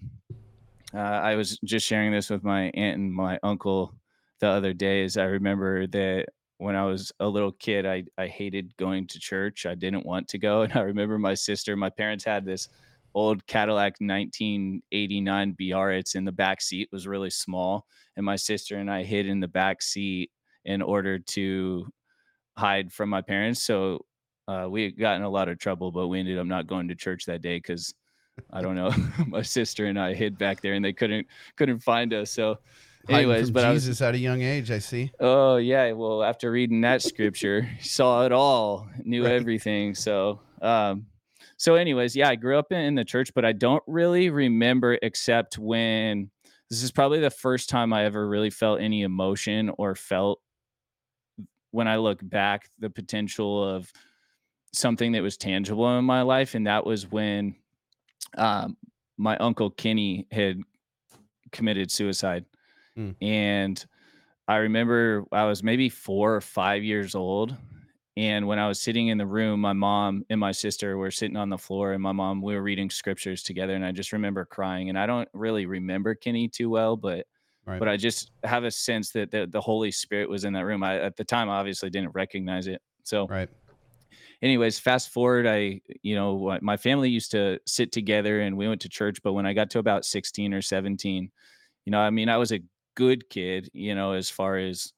Uh, 0.95 0.99
I 0.99 1.35
was 1.35 1.59
just 1.65 1.87
sharing 1.87 2.11
this 2.11 2.31
with 2.31 2.43
my 2.43 2.71
aunt 2.75 2.97
and 2.97 3.13
my 3.13 3.39
uncle 3.43 3.95
the 4.41 4.49
other 4.49 4.73
day. 4.73 5.03
days. 5.03 5.19
I 5.19 5.25
remember 5.25 5.87
that 5.89 6.27
when 6.57 6.75
I 6.75 6.85
was 6.85 7.13
a 7.21 7.29
little 7.29 7.53
kid, 7.53 7.85
I 7.85 8.05
I 8.17 8.29
hated 8.29 8.75
going 8.79 9.09
to 9.09 9.21
church. 9.21 9.67
I 9.67 9.75
didn't 9.75 10.07
want 10.07 10.27
to 10.29 10.39
go, 10.39 10.63
and 10.63 10.73
I 10.73 10.81
remember 10.81 11.19
my 11.19 11.35
sister. 11.35 11.77
My 11.77 11.91
parents 11.91 12.25
had 12.25 12.47
this 12.47 12.69
old 13.15 13.47
Cadillac 13.47 13.95
1989 14.01 15.57
BR. 15.59 15.91
It's 15.91 16.15
in 16.15 16.25
the 16.25 16.33
back 16.33 16.61
seat 16.61 16.89
was 16.93 17.07
really 17.07 17.31
small, 17.31 17.87
and 18.17 18.27
my 18.27 18.37
sister 18.37 18.77
and 18.77 18.91
I 18.91 19.03
hid 19.05 19.27
in 19.27 19.41
the 19.41 19.49
back 19.49 19.83
seat 19.83 20.31
in 20.65 20.83
order 20.83 21.19
to 21.19 21.87
hide 22.57 22.93
from 22.93 23.09
my 23.09 23.21
parents. 23.21 23.63
So 23.63 24.05
uh, 24.49 24.67
we 24.69 24.91
got 24.91 25.17
in 25.17 25.23
a 25.23 25.29
lot 25.29 25.49
of 25.49 25.59
trouble, 25.59 25.91
but 25.91 26.09
we 26.09 26.21
ended 26.21 26.39
up 26.39 26.47
not 26.47 26.67
going 26.67 26.89
to 26.89 26.95
church 26.95 27.25
that 27.27 27.43
day 27.43 27.57
because 27.57 27.95
I 28.51 28.63
don't 28.63 28.75
know, 28.75 28.93
my 29.27 29.43
sister 29.43 29.87
and 29.87 29.99
I 29.99 30.15
hid 30.15 30.39
back 30.39 30.61
there, 30.61 30.75
and 30.75 30.85
they 30.85 30.93
couldn't 30.93 31.27
couldn't 31.57 31.81
find 31.81 32.13
us. 32.13 32.31
So. 32.31 32.59
Anyways, 33.07 33.51
but 33.51 33.71
Jesus 33.71 33.89
was, 33.89 34.03
at 34.03 34.15
a 34.15 34.19
young 34.19 34.41
age, 34.41 34.71
I 34.71 34.79
see. 34.79 35.13
Oh 35.21 35.57
yeah, 35.57 35.93
well, 35.93 36.25
after 36.25 36.51
reading 36.51 36.81
that 36.81 37.03
scripture, 37.03 37.69
saw 37.83 38.25
it 38.25 38.33
all, 38.33 38.89
knew 39.05 39.25
right. 39.25 39.35
everything. 39.35 39.95
So, 39.95 40.41
um, 40.63 41.05
so 41.65 41.77
anyways 41.77 42.15
yeah 42.15 42.29
i 42.29 42.35
grew 42.35 42.59
up 42.59 42.71
in 42.73 42.95
the 42.95 43.05
church 43.05 43.33
but 43.35 43.45
i 43.45 43.51
don't 43.51 43.83
really 43.87 44.29
remember 44.29 44.99
except 45.01 45.59
when 45.59 46.31
this 46.69 46.83
is 46.83 46.93
probably 46.93 47.21
the 47.21 47.31
first 47.31 47.71
time 47.71 47.91
i 47.91 48.05
ever 48.05 48.29
really 48.29 48.51
felt 48.51 48.81
any 48.81 49.03
emotion 49.03 49.71
or 49.79 49.95
felt 49.95 50.43
when 51.71 51.89
i 51.89 51.97
look 51.97 52.21
back 52.23 52.69
the 52.81 52.91
potential 52.91 53.67
of 53.67 53.91
something 54.75 55.13
that 55.13 55.23
was 55.23 55.39
tangible 55.39 55.99
in 55.99 56.05
my 56.05 56.21
life 56.21 56.55
and 56.55 56.67
that 56.67 56.85
was 56.85 57.11
when 57.11 57.55
um, 58.37 58.77
my 59.17 59.35
uncle 59.39 59.71
kenny 59.71 60.27
had 60.31 60.61
committed 61.51 61.91
suicide 61.91 62.45
mm. 62.99 63.15
and 63.23 63.87
i 64.49 64.57
remember 64.57 65.25
i 65.33 65.45
was 65.45 65.63
maybe 65.63 65.89
four 65.89 66.35
or 66.35 66.43
five 66.43 66.85
years 66.85 67.15
old 67.15 67.57
and 68.17 68.47
when 68.47 68.59
I 68.59 68.69
was 68.69 68.81
sitting 68.81 69.09
in 69.09 69.19
the 69.19 69.27
room, 69.27 69.61
my 69.61 69.73
mom 69.73 70.25
and 70.31 70.39
my 70.39 70.53
sister 70.53 70.97
were 70.97 71.11
sitting 71.11 71.37
on 71.37 71.49
the 71.49 71.59
floor, 71.59 71.93
and 71.93 72.03
my 72.03 72.13
mom 72.13 72.43
we 72.43 72.55
were 72.55 72.63
reading 72.63 72.91
scriptures 72.91 73.43
together, 73.43 73.75
and 73.75 73.85
I 73.85 73.93
just 73.93 74.13
remember 74.13 74.45
crying. 74.45 74.89
And 74.89 74.99
I 74.99 75.07
don't 75.07 75.29
really 75.33 75.67
remember 75.67 76.15
Kenny 76.15 76.49
too 76.49 76.71
well, 76.71 76.97
but 76.97 77.27
Right. 77.67 77.79
but 77.79 77.89
I 77.89 77.97
just 77.97 78.31
have 78.43 78.65
a 78.65 78.71
sense 78.71 79.11
that 79.13 79.31
the, 79.31 79.47
the 79.47 79.61
Holy 79.61 79.91
Spirit 79.91 80.29
was 80.29 80.45
in 80.45 80.53
that 80.53 80.67
room. 80.67 80.83
I 80.83 81.01
at 81.01 81.17
the 81.17 81.25
time 81.25 81.49
I 81.49 81.55
obviously 81.55 81.89
didn't 81.89 82.15
recognize 82.15 82.67
it. 82.67 82.83
So 83.05 83.27
right. 83.27 83.49
anyways, 84.43 84.79
fast 84.79 85.11
forward, 85.11 85.47
I, 85.47 85.81
you 86.03 86.15
know, 86.15 86.59
my 86.61 86.77
family 86.77 87.09
used 87.09 87.31
to 87.31 87.59
sit 87.67 87.91
together 87.91 88.43
and 88.43 88.57
we 88.59 88.69
went 88.69 88.83
to 88.83 88.89
church. 88.91 89.23
But 89.23 89.33
when 89.33 89.47
I 89.47 89.55
got 89.55 89.71
to 89.71 89.79
about 89.79 90.05
16 90.05 90.53
or 90.53 90.61
17, 90.61 91.31
you 91.87 91.91
know, 91.91 92.01
I 92.01 92.11
mean, 92.11 92.29
I 92.29 92.37
was 92.37 92.53
a 92.53 92.61
good 92.97 93.31
kid, 93.31 93.71
you 93.73 93.95
know, 93.95 94.13
as 94.13 94.29
far 94.29 94.59
as, 94.59 94.93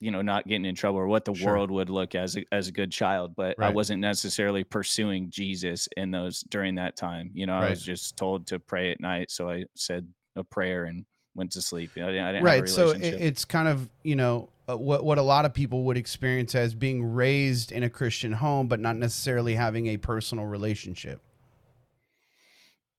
you 0.00 0.10
know, 0.10 0.22
not 0.22 0.46
getting 0.46 0.64
in 0.64 0.74
trouble 0.74 0.98
or 0.98 1.06
what 1.06 1.24
the 1.24 1.34
Sure. 1.34 1.52
world 1.52 1.70
would 1.70 1.90
look 1.90 2.14
as 2.14 2.36
a, 2.36 2.44
as 2.52 2.68
a 2.68 2.72
good 2.72 2.92
child, 2.92 3.34
but 3.36 3.56
I 3.60 3.70
wasn't 3.70 4.00
necessarily 4.00 4.64
pursuing 4.64 5.30
Jesus 5.30 5.88
in 5.96 6.10
those 6.10 6.40
during 6.48 6.74
that 6.76 6.96
time. 6.96 7.30
You 7.34 7.46
know, 7.46 7.54
I 7.54 7.70
was 7.70 7.82
just 7.82 8.16
told 8.16 8.46
to 8.48 8.58
pray 8.58 8.90
at 8.90 9.00
night, 9.00 9.30
so 9.30 9.48
I 9.48 9.64
said 9.74 10.06
a 10.36 10.44
prayer 10.44 10.84
and 10.84 11.04
went 11.34 11.52
to 11.52 11.62
sleep. 11.62 11.90
I 11.96 12.00
didn't, 12.00 12.24
I 12.24 12.32
didn't 12.32 12.46
have 12.46 12.58
a 12.58 12.60
right 12.60 12.68
so 12.68 12.90
it, 12.90 13.02
it's 13.02 13.44
kind 13.44 13.68
of 13.68 13.88
you 14.02 14.16
know 14.16 14.48
uh, 14.68 14.76
what 14.76 15.04
what 15.04 15.18
a 15.18 15.22
lot 15.22 15.44
of 15.44 15.52
people 15.52 15.84
would 15.84 15.96
experience 15.96 16.54
as 16.54 16.74
being 16.74 17.04
raised 17.04 17.72
in 17.72 17.82
a 17.82 17.90
christian 17.90 18.32
home 18.32 18.68
but 18.68 18.80
not 18.80 18.96
necessarily 18.96 19.54
having 19.54 19.88
a 19.88 19.96
personal 19.96 20.46
relationship 20.46 21.20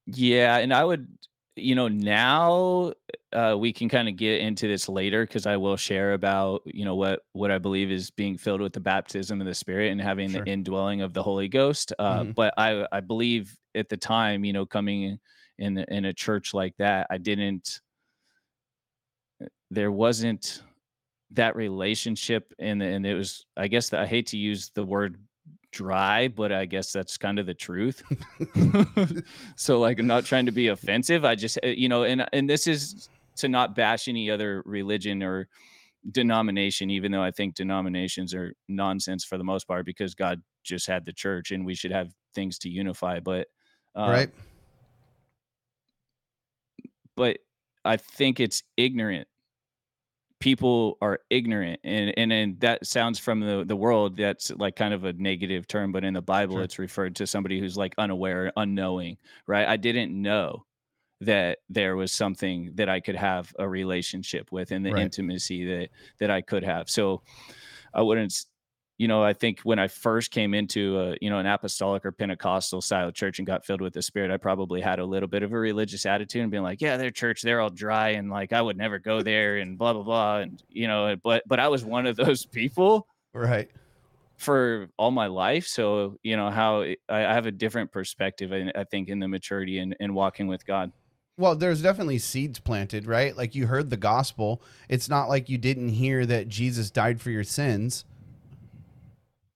Yeah, 0.08 0.58
and 0.58 0.74
I 0.74 0.84
would, 0.84 1.08
you 1.55 1.74
know, 1.75 1.88
now 1.88 2.91
uh, 3.31 3.55
we 3.57 3.71
can 3.71 3.88
kind 3.89 4.09
of 4.09 4.15
get 4.17 4.41
into 4.41 4.67
this 4.67 4.89
later 4.89 5.25
because 5.25 5.45
I 5.45 5.57
will 5.57 5.77
share 5.77 6.13
about, 6.13 6.62
you 6.65 6.83
know, 6.85 6.95
what 6.95 7.21
what 7.33 7.51
I 7.51 7.57
believe 7.57 7.91
is 7.91 8.12
being 8.12 8.38
filled 8.38 8.62
with 8.62 8.74
the 8.74 8.79
baptism 8.81 9.39
of 9.41 9.47
the 9.47 9.55
Spirit 9.55 9.91
and 9.91 10.01
having 10.01 10.29
Sure. 10.29 10.43
the 10.43 10.51
indwelling 10.51 11.01
of 11.01 11.13
the 11.13 11.24
Holy 11.24 11.47
Ghost. 11.47 11.93
Uh, 11.97 12.24
Mhm. 12.24 12.35
But 12.35 12.53
I 12.57 12.85
I 12.91 13.00
believe 13.00 13.55
at 13.74 13.89
the 13.89 13.97
time, 13.97 14.43
you 14.45 14.53
know, 14.53 14.65
coming 14.65 15.19
in 15.57 15.77
in 15.77 16.05
a 16.05 16.13
church 16.13 16.53
like 16.53 16.75
that, 16.77 17.07
I 17.09 17.17
didn't. 17.17 17.81
There 19.71 19.91
wasn't 19.91 20.62
that 21.31 21.55
relationship, 21.55 22.53
and 22.59 22.81
and 22.81 23.05
it 23.05 23.15
was. 23.15 23.45
I 23.57 23.67
guess 23.67 23.89
that 23.89 24.01
I 24.01 24.05
hate 24.07 24.27
to 24.27 24.38
use 24.38 24.71
the 24.75 24.83
word 24.83 25.17
dry, 25.75 26.27
but 26.27 26.51
I 26.51 26.65
guess 26.65 26.91
that's 26.91 27.17
kind 27.17 27.38
of 27.38 27.46
the 27.46 27.53
truth. 27.53 28.01
so 29.55 29.79
like 29.79 30.00
I'm 30.00 30.08
not 30.08 30.25
trying 30.25 30.48
to 30.48 30.51
be 30.51 30.70
offensive. 30.70 31.24
I 31.24 31.36
just 31.36 31.60
uh, 31.63 31.67
you 31.67 31.89
know, 31.89 32.03
and 32.03 32.25
and 32.34 32.50
this 32.50 32.65
is 32.65 33.10
to 33.38 33.48
not 33.48 33.75
bash 33.75 34.08
any 34.08 34.32
other 34.32 34.63
religion 34.65 35.22
or 35.22 35.48
denomination, 36.12 36.89
even 36.89 37.12
though 37.12 37.24
I 37.24 37.32
think 37.32 37.55
denominations 37.55 38.34
are 38.34 38.53
nonsense 38.67 39.24
for 39.24 39.38
the 39.38 39.44
most 39.44 39.67
part 39.67 39.86
because 39.86 40.15
God 40.15 40.41
just 40.63 40.88
had 40.88 41.05
the 41.05 41.13
church 41.13 41.51
and 41.51 41.65
we 41.65 41.75
should 41.75 41.91
have 41.91 42.12
things 42.34 42.58
to 42.60 42.70
unify. 42.70 43.20
But 43.20 43.48
uh, 43.96 44.10
right 44.10 44.29
but 47.15 47.38
I 47.84 47.98
think 47.98 48.39
it's 48.39 48.63
ignorant. 48.77 49.27
People 50.39 50.98
are 51.01 51.20
ignorant, 51.30 51.80
and 51.84 52.13
and 52.18 52.32
and 52.32 52.60
that 52.60 52.86
sounds 52.86 53.18
from 53.20 53.39
the 53.39 53.63
the 53.65 53.75
world. 53.75 54.18
That's 54.18 54.51
like 54.51 54.75
kind 54.75 54.94
of 54.94 55.06
a 55.06 55.13
negative 55.13 55.65
term, 55.68 55.92
but 55.92 56.04
in 56.04 56.13
the 56.13 56.22
Bible, 56.22 56.56
Sure. 56.56 56.63
it's 56.63 56.77
referred 56.77 57.15
to 57.18 57.25
somebody 57.27 57.60
who's 57.60 57.77
like 57.77 57.96
unaware, 57.98 58.51
unknowing. 58.58 59.18
Right? 59.48 59.68
I 59.68 59.77
didn't 59.77 60.12
know 60.22 60.65
that 61.22 61.60
there 61.70 61.96
was 61.96 62.12
something 62.12 62.72
that 62.75 62.89
I 62.89 63.00
could 63.01 63.15
have 63.15 63.54
a 63.60 63.68
relationship 63.70 64.51
with, 64.51 64.72
and 64.72 64.86
the 64.86 64.92
Right. 64.92 65.04
intimacy 65.04 65.65
that 65.65 65.89
that 66.20 66.32
I 66.32 66.42
could 66.42 66.63
have. 66.63 66.89
So 66.89 67.24
I 67.94 68.01
wouldn't. 68.04 68.46
You 68.98 69.08
know, 69.10 69.24
I 69.24 69.34
think 69.34 69.60
when 69.62 69.78
I 69.78 69.88
first 69.90 70.32
came 70.32 70.54
into 70.54 70.98
a, 71.00 71.18
you 71.22 71.30
know, 71.30 71.40
an 71.40 71.46
apostolic 71.46 72.06
or 72.06 72.14
Pentecostal 72.14 72.82
style 72.82 73.12
church 73.12 73.40
and 73.40 73.46
got 73.46 73.66
filled 73.66 73.82
with 73.82 73.94
the 73.94 74.02
Spirit, 74.02 74.32
I 74.32 74.38
probably 74.38 74.80
had 74.80 75.00
a 75.00 75.06
little 75.06 75.28
bit 75.28 75.44
of 75.44 75.52
a 75.52 75.60
religious 75.60 76.06
attitude 76.06 76.44
and 76.44 76.52
being 76.52 76.64
like, 76.64 76.82
yeah, 76.82 76.96
their 76.96 77.12
church, 77.12 77.42
they're 77.42 77.60
all 77.60 77.70
dry 77.70 78.10
and 78.10 78.30
like 78.30 78.54
I 78.54 78.62
would 78.62 78.78
never 78.78 78.98
go 79.00 79.22
there 79.22 79.58
and 79.58 79.78
blah 79.78 79.94
blah 79.94 80.04
blah. 80.04 80.38
And 80.40 80.64
you 80.70 80.88
know, 80.88 81.16
but 81.24 81.44
but 81.46 81.60
I 81.60 81.68
was 81.68 81.84
one 81.84 82.06
of 82.06 82.16
those 82.16 82.46
people 82.60 83.08
right 83.34 83.70
for 84.38 84.90
all 84.98 85.12
my 85.12 85.28
life. 85.28 85.66
So, 85.68 86.18
you 86.24 86.36
know, 86.38 86.50
how 86.50 86.82
I, 86.84 86.98
I 87.10 87.20
have 87.34 87.46
a 87.46 87.52
different 87.52 87.92
perspective, 87.92 88.52
and 88.52 88.72
I 88.75 88.84
think 88.84 89.10
in 89.10 89.20
the 89.20 89.28
maturity 89.28 89.80
and, 89.80 89.96
and 90.00 90.14
walking 90.14 90.48
with 90.48 90.66
God. 90.66 90.92
well 91.38 91.56
there's 91.56 91.82
definitely 91.82 92.18
seeds 92.18 92.60
planted 92.60 93.06
right 93.06 93.36
like 93.36 93.56
you 93.56 93.68
heard 93.68 93.90
the 93.90 93.98
gospel 93.98 94.62
it's 94.88 95.10
not 95.10 95.28
like 95.28 95.50
you 95.50 95.58
didn't 95.58 95.90
hear 95.90 96.25
that 96.25 96.48
jesus 96.48 96.90
died 96.90 97.20
for 97.20 97.30
your 97.30 97.44
sins 97.44 98.06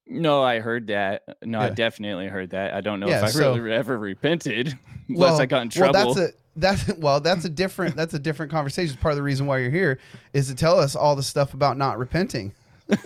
No, 0.10 0.42
I 0.44 0.60
heard 0.60 0.88
that. 0.88 1.38
No, 1.44 1.60
I 1.60 1.70
definitely 1.70 2.28
heard 2.28 2.50
that. 2.50 2.74
I 2.74 2.82
don't 2.82 3.00
know 3.00 3.08
Yeah, 3.08 3.20
if 3.20 3.24
I 3.26 3.30
so- 3.30 3.56
really 3.56 3.72
ever 3.72 3.98
repented, 3.98 4.78
unless 5.08 5.40
I 5.40 5.46
got 5.46 5.62
in 5.62 5.70
trouble. 5.70 5.94
Well, 5.94 6.14
that's 6.16 6.32
a 6.32 6.34
that's 6.56 6.94
well, 6.98 7.20
that's 7.22 7.46
a 7.46 7.50
different 7.50 7.96
that's 7.96 8.14
a 8.16 8.20
different 8.20 8.52
conversation. 8.52 8.98
Part 8.98 9.14
of 9.14 9.18
the 9.18 9.24
reason 9.24 9.46
why 9.46 9.60
you're 9.60 9.70
here 9.70 10.00
is 10.34 10.48
to 10.48 10.56
tell 10.56 10.80
us 10.80 10.96
all 10.96 11.16
the 11.16 11.24
stuff 11.24 11.54
about 11.54 11.78
not 11.78 12.00
repenting. 12.00 12.54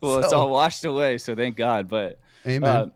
well, 0.00 0.18
it's 0.20 0.32
all 0.32 0.50
washed 0.50 0.84
away, 0.84 1.18
so 1.18 1.34
thank 1.34 1.56
God. 1.56 1.88
But 1.88 2.20
Amen. 2.46 2.70
Uh, 2.70 2.86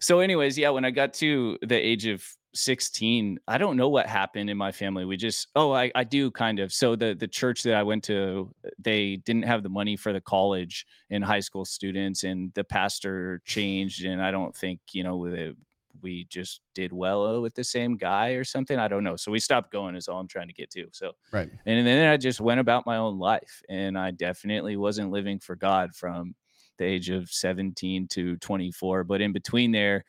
so, 0.00 0.18
anyways, 0.20 0.58
yeah, 0.58 0.70
when 0.70 0.84
I 0.84 0.90
got 0.90 1.14
to 1.14 1.58
the 1.62 1.76
age 1.76 2.06
of 2.06 2.24
16, 2.56 3.38
I 3.46 3.58
don't 3.58 3.76
know 3.76 3.88
what 3.88 4.06
happened 4.06 4.50
in 4.50 4.56
my 4.56 4.72
family. 4.72 5.04
We 5.04 5.16
just, 5.16 5.48
oh, 5.54 5.72
I, 5.72 5.90
I 5.94 6.04
do 6.04 6.30
kind 6.30 6.58
of. 6.58 6.72
So 6.72 6.96
the 6.96 7.14
the 7.14 7.28
church 7.28 7.62
that 7.64 7.74
I 7.74 7.82
went 7.82 8.04
to, 8.04 8.52
uh, 8.64 8.70
they 8.78 9.16
didn't 9.16 9.44
have 9.44 9.62
the 9.62 9.68
money 9.68 9.96
for 9.96 10.12
the 10.12 10.20
college 10.20 10.86
and 11.10 11.24
high 11.24 11.40
school 11.40 11.64
students, 11.64 12.24
and 12.24 12.52
the 12.54 12.64
pastor 12.64 13.40
changed, 13.44 14.04
and 14.04 14.22
I 14.22 14.30
don't 14.30 14.54
think 14.54 14.80
you 14.92 15.04
know 15.04 15.28
the, 15.28 15.56
we 16.02 16.26
just 16.28 16.60
did 16.74 16.92
well 16.92 17.40
with 17.40 17.54
the 17.54 17.64
same 17.64 17.96
guy 17.96 18.30
or 18.30 18.44
something. 18.44 18.78
I 18.78 18.88
don't 18.88 19.04
know. 19.04 19.16
So 19.16 19.30
we 19.30 19.38
stopped 19.38 19.72
going. 19.72 19.94
Is 19.96 20.08
all 20.08 20.20
I'm 20.20 20.28
trying 20.28 20.48
to 20.48 20.54
get 20.54 20.70
to. 20.70 20.86
So 20.92 21.12
right. 21.32 21.50
and 21.66 21.86
then 21.86 22.10
I 22.10 22.16
just 22.16 22.40
went 22.40 22.60
about 22.60 22.86
my 22.86 22.96
own 22.96 23.18
life, 23.18 23.62
and 23.68 23.98
I 23.98 24.10
definitely 24.10 24.76
wasn't 24.76 25.10
living 25.10 25.38
for 25.38 25.56
God 25.56 25.94
from 25.94 26.34
the 26.78 26.84
age 26.84 27.10
of 27.10 27.30
17 27.30 28.08
to 28.08 28.36
24. 28.36 29.04
But 29.04 29.20
in 29.20 29.32
between 29.32 29.72
there, 29.72 30.04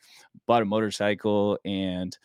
bought 0.46 0.62
a 0.62 0.64
motorcycle, 0.66 1.58
and 1.64 2.16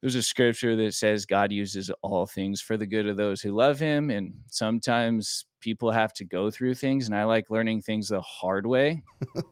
there's 0.00 0.14
a 0.14 0.22
scripture 0.22 0.76
that 0.76 0.94
says 0.94 1.26
God 1.26 1.50
uses 1.52 1.90
all 2.02 2.26
things 2.26 2.60
for 2.60 2.76
the 2.76 2.86
good 2.86 3.06
of 3.06 3.16
those 3.16 3.40
who 3.40 3.52
love 3.52 3.78
Him, 3.78 4.10
and 4.10 4.32
sometimes 4.48 5.46
people 5.60 5.90
have 5.90 6.12
to 6.14 6.24
go 6.24 6.50
through 6.50 6.74
things, 6.74 7.06
and 7.06 7.16
I 7.16 7.24
like 7.24 7.50
learning 7.50 7.82
things 7.82 8.08
the 8.08 8.20
hard 8.20 8.66
way. 8.66 9.02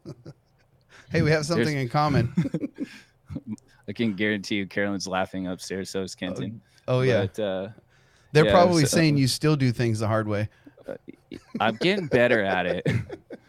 Hey, 1.09 1.21
we 1.21 1.31
have 1.31 1.45
something 1.45 1.77
in 1.77 1.87
common. 1.87 2.33
I 3.87 3.93
can 3.93 4.13
guarantee 4.13 4.55
you, 4.55 4.67
Carolyn's 4.67 5.07
laughing 5.07 5.47
upstairs. 5.47 5.89
So 5.89 6.01
is 6.01 6.15
Kenton. 6.15 6.59
Oh 6.87 7.01
yeah. 7.01 7.27
But, 7.27 7.39
uh, 7.39 7.69
They're 8.33 8.45
yeah, 8.45 8.51
probably 8.51 8.81
so- 8.83 8.97
saying 8.97 9.17
you 9.17 9.27
still 9.27 9.55
do 9.55 9.71
things 9.71 9.99
the 9.99 10.07
hard 10.07 10.27
way. 10.27 10.49
I'm 11.59 11.75
getting 11.75 12.07
better 12.07 12.43
at 12.43 12.65
it. 12.65 12.85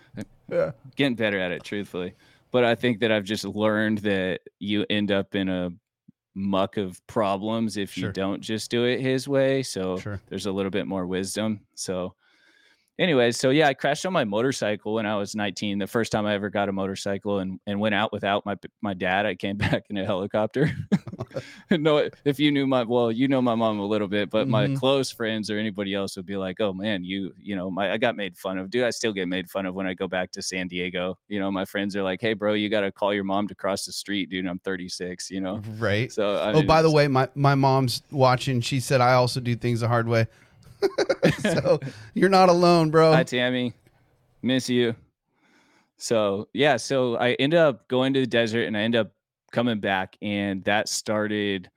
Yeah. 0.51 0.73
Getting 0.97 1.15
better 1.17 1.39
at 1.39 1.53
it, 1.53 1.63
truthfully. 1.65 2.15
But 2.51 2.65
I 2.65 2.75
think 2.75 3.01
that 3.01 3.13
I've 3.13 3.25
just 3.25 3.45
learned 3.45 3.99
that 3.99 4.41
you 4.59 4.87
end 4.89 5.13
up 5.13 5.35
in 5.35 5.49
a 5.49 5.71
muck 6.35 6.77
of 6.77 7.05
problems 7.07 7.77
if 7.77 7.93
Sure. 7.93 8.07
you 8.09 8.13
don't 8.13 8.41
just 8.41 8.71
do 8.71 8.85
it 8.85 9.01
his 9.01 9.29
way. 9.29 9.63
So 9.63 9.99
Sure. 9.99 10.21
there's 10.29 10.47
a 10.47 10.53
little 10.53 10.71
bit 10.71 10.87
more 10.87 11.07
wisdom. 11.07 11.61
So, 11.75 12.15
anyways, 12.99 13.39
so 13.39 13.51
yeah, 13.51 13.69
I 13.69 13.75
crashed 13.75 14.07
on 14.07 14.13
my 14.13 14.25
motorcycle 14.25 14.95
when 14.95 15.05
I 15.05 15.17
was 15.17 15.35
19. 15.35 15.79
The 15.79 15.87
first 15.87 16.13
time 16.13 16.27
I 16.27 16.35
ever 16.35 16.49
got 16.49 16.69
a 16.69 16.73
motorcycle 16.73 17.41
and, 17.41 17.61
and 17.67 17.81
went 17.81 17.95
out 17.95 18.13
without 18.13 18.47
my 18.47 18.57
my 18.81 18.95
dad. 18.95 19.27
I 19.27 19.35
came 19.35 19.57
back 19.59 19.85
in 19.91 19.99
a 19.99 20.05
helicopter. 20.07 20.71
no, 21.71 22.09
if 22.25 22.39
you 22.39 22.51
knew 22.53 22.67
my 22.67 22.83
well, 22.83 23.11
you 23.13 23.29
know 23.29 23.41
my 23.43 23.55
mom 23.55 23.79
a 23.79 23.87
little 23.87 24.09
bit, 24.09 24.31
but 24.31 24.49
my 24.49 24.67
Mhm. 24.69 24.77
close 24.77 25.11
friends 25.11 25.51
or 25.51 25.59
anybody 25.59 25.95
else 25.95 26.17
would 26.17 26.27
be 26.27 26.37
like, 26.37 26.61
"Oh 26.61 26.73
man, 26.73 27.05
you 27.05 27.35
you 27.41 27.57
know, 27.57 27.71
my 27.71 27.93
I 27.93 27.97
got 27.99 28.17
made 28.17 28.37
fun 28.37 28.59
of, 28.59 28.71
dude. 28.71 28.85
I 28.85 28.91
still 28.91 29.13
get 29.13 29.29
made 29.29 29.49
fun 29.51 29.67
of 29.67 29.75
when 29.75 29.87
I 29.87 29.95
go 29.95 30.09
back 30.09 30.31
to 30.33 30.43
San 30.43 30.69
Diego. 30.69 31.19
You 31.29 31.41
know, 31.41 31.51
my 31.51 31.65
friends 31.65 31.95
are 31.97 32.03
like, 32.03 32.21
"Hey, 32.21 32.35
bro, 32.35 32.55
you 32.55 32.69
got 32.69 32.81
to 32.83 32.93
call 32.93 33.13
your 33.15 33.25
mom 33.25 33.49
to 33.49 33.55
cross 33.55 33.85
the 33.85 33.93
street, 33.93 34.31
dude. 34.31 34.47
I'm 34.47 34.59
36. 34.61 35.31
You 35.31 35.41
know." 35.41 35.63
Right. 35.79 36.11
So 36.13 36.37
I 36.37 36.53
oh, 36.53 36.63
by 36.63 36.83
the 36.83 36.91
way, 36.91 37.09
my, 37.09 37.29
my 37.35 37.55
mom's 37.55 38.03
watching. 38.11 38.61
She 38.61 38.81
said 38.81 39.01
I 39.01 39.15
also 39.15 39.41
do 39.41 39.55
things 39.57 39.81
the 39.81 39.89
hard 39.89 40.09
way. 40.09 40.27
so 41.41 41.81
you're 42.15 42.29
not 42.29 42.49
alone, 42.49 42.91
bro. 42.91 43.13
Hi, 43.13 43.25
Tammy. 43.25 43.75
Miss 44.43 44.69
you. 44.69 44.95
So 45.97 46.49
yeah, 46.53 46.77
so 46.77 47.17
I 47.17 47.33
end 47.35 47.55
up 47.55 47.89
going 47.89 48.15
to 48.15 48.21
the 48.21 48.27
desert 48.27 48.65
and 48.67 48.77
I 48.77 48.83
end 48.83 48.95
up 48.95 49.11
coming 49.53 49.81
back, 49.81 50.17
and 50.23 50.65
that 50.65 50.89
started. 50.89 51.71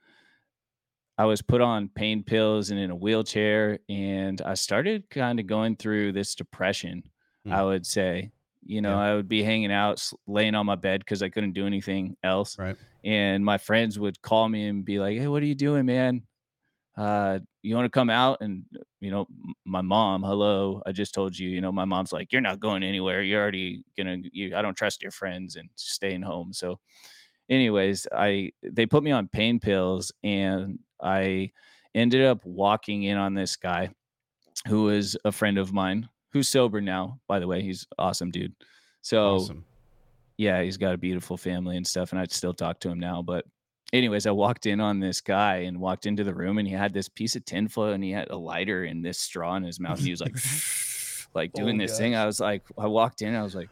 I 1.18 1.26
was 1.26 1.42
put 1.42 1.60
on 1.60 1.88
pain 1.88 2.22
pills 2.24 2.70
and 2.70 2.80
in 2.80 2.90
a 2.90 2.96
wheelchair, 2.96 3.78
and 3.88 4.40
I 4.40 4.54
started 4.54 5.08
kind 5.10 5.38
of 5.40 5.46
going 5.46 5.76
through 5.76 6.12
this 6.12 6.34
depression. 6.34 7.02
Hmm. 7.44 7.52
I 7.52 7.62
would 7.64 7.86
say, 7.86 8.32
you 8.64 8.80
know, 8.80 8.92
Yeah. 8.92 8.98
I 8.98 9.14
would 9.14 9.28
be 9.28 9.42
hanging 9.42 9.72
out, 9.72 10.10
laying 10.26 10.54
on 10.54 10.66
my 10.66 10.76
bed 10.76 11.00
because 11.00 11.22
I 11.22 11.28
couldn't 11.28 11.52
do 11.52 11.66
anything 11.66 12.16
else. 12.22 12.58
Right. 12.58 12.76
And 13.04 13.44
my 13.44 13.58
friends 13.58 13.98
would 13.98 14.22
call 14.22 14.48
me 14.48 14.66
and 14.68 14.84
be 14.84 14.98
like, 15.00 15.18
"Hey, 15.18 15.26
what 15.28 15.42
are 15.42 15.46
you 15.46 15.54
doing, 15.54 15.86
man?" 15.86 16.22
uh, 16.96 17.38
you 17.62 17.74
want 17.74 17.86
to 17.86 17.90
come 17.90 18.10
out? 18.10 18.38
And, 18.40 18.64
you 19.00 19.10
know, 19.10 19.26
my 19.64 19.80
mom, 19.80 20.22
hello, 20.22 20.82
I 20.84 20.92
just 20.92 21.14
told 21.14 21.38
you, 21.38 21.48
you 21.48 21.60
know, 21.60 21.72
my 21.72 21.86
mom's 21.86 22.12
like, 22.12 22.32
you're 22.32 22.42
not 22.42 22.60
going 22.60 22.82
anywhere. 22.82 23.22
You're 23.22 23.40
already 23.40 23.84
going 23.96 24.24
to, 24.24 24.30
you, 24.32 24.54
I 24.56 24.62
don't 24.62 24.76
trust 24.76 25.02
your 25.02 25.12
friends 25.12 25.56
and 25.56 25.70
staying 25.76 26.22
home. 26.22 26.52
So, 26.52 26.80
anyways, 27.48 28.06
I, 28.14 28.52
they 28.62 28.86
put 28.86 29.02
me 29.02 29.10
on 29.10 29.28
pain 29.28 29.60
pills 29.60 30.12
and 30.22 30.78
I 31.02 31.52
ended 31.94 32.24
up 32.24 32.44
walking 32.44 33.02
in 33.04 33.16
on 33.18 33.34
this 33.34 33.56
guy 33.56 33.90
who 34.68 34.90
is 34.90 35.16
a 35.24 35.32
friend 35.32 35.58
of 35.58 35.72
mine 35.72 36.08
who's 36.32 36.48
sober 36.48 36.80
now, 36.80 37.18
by 37.28 37.38
the 37.38 37.46
way. 37.46 37.62
He's 37.62 37.86
awesome, 37.98 38.30
dude. 38.30 38.54
So, 39.02 39.34
Awesome. 39.36 39.64
yeah, 40.38 40.62
he's 40.62 40.76
got 40.76 40.94
a 40.94 40.98
beautiful 40.98 41.36
family 41.36 41.76
and 41.76 41.86
stuff, 41.86 42.12
and 42.12 42.20
I 42.20 42.24
still 42.26 42.54
talk 42.54 42.78
to 42.80 42.88
him 42.88 42.98
now. 43.00 43.20
But 43.20 43.44
anyways, 43.92 44.26
I 44.26 44.30
walked 44.30 44.64
in 44.66 44.80
on 44.80 45.00
this 45.00 45.20
guy 45.20 45.56
and 45.58 45.78
walked 45.80 46.06
into 46.06 46.24
the 46.24 46.34
room, 46.34 46.58
and 46.58 46.66
he 46.66 46.72
had 46.72 46.94
this 46.94 47.08
piece 47.08 47.36
of 47.36 47.44
tinfoil 47.44 47.92
and 47.92 48.02
he 48.04 48.12
had 48.12 48.30
a 48.30 48.36
lighter 48.36 48.84
and 48.84 49.04
this 49.04 49.18
straw 49.18 49.56
in 49.56 49.62
his 49.64 49.78
mouth, 49.80 49.98
and 49.98 50.06
he 50.06 50.12
was 50.12 50.20
like, 50.22 50.36
like 51.34 51.50
oh 51.54 51.60
doing 51.62 51.76
Oh, 51.80 51.84
this 51.84 51.98
thing. 51.98 52.14
I 52.14 52.24
was 52.24 52.40
like, 52.40 52.62
I 52.78 52.86
walked 52.86 53.20
in, 53.22 53.34
I 53.34 53.42
was 53.42 53.54
like, 53.54 53.68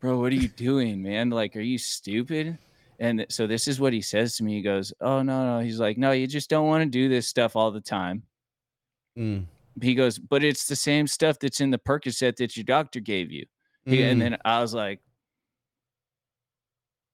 bro, 0.00 0.18
what 0.18 0.32
are 0.32 0.36
you 0.36 0.48
doing, 0.48 1.02
man? 1.02 1.30
Like, 1.30 1.54
are 1.56 1.60
you 1.60 1.78
stupid? 1.78 2.58
And 2.98 3.26
so 3.28 3.46
this 3.46 3.68
is 3.68 3.78
what 3.80 3.92
he 3.92 4.00
says 4.00 4.36
to 4.36 4.44
me. 4.44 4.54
He 4.54 4.62
goes, 4.62 4.92
Oh 5.00 5.22
no, 5.22 5.58
no. 5.58 5.64
He's 5.64 5.78
like, 5.80 5.98
No, 5.98 6.12
you 6.12 6.26
just 6.26 6.48
don't 6.50 6.66
want 6.66 6.82
to 6.84 6.88
do 6.90 7.08
this 7.08 7.26
stuff 7.28 7.56
all 7.56 7.70
the 7.70 7.80
time. 7.80 8.22
Mm. 9.18 9.44
He 9.80 9.94
goes, 9.94 10.18
But 10.18 10.42
it's 10.44 10.66
the 10.66 10.76
same 10.76 11.06
stuff 11.06 11.38
that's 11.38 11.60
in 11.60 11.70
the 11.70 11.78
Percocet 11.78 12.36
that 12.36 12.56
your 12.56 12.64
doctor 12.64 13.00
gave 13.00 13.30
you. 13.30 13.46
He, 13.84 14.02
and 14.02 14.20
Mm. 14.20 14.24
then 14.24 14.38
I 14.44 14.60
was 14.60 14.74
like, 14.74 15.00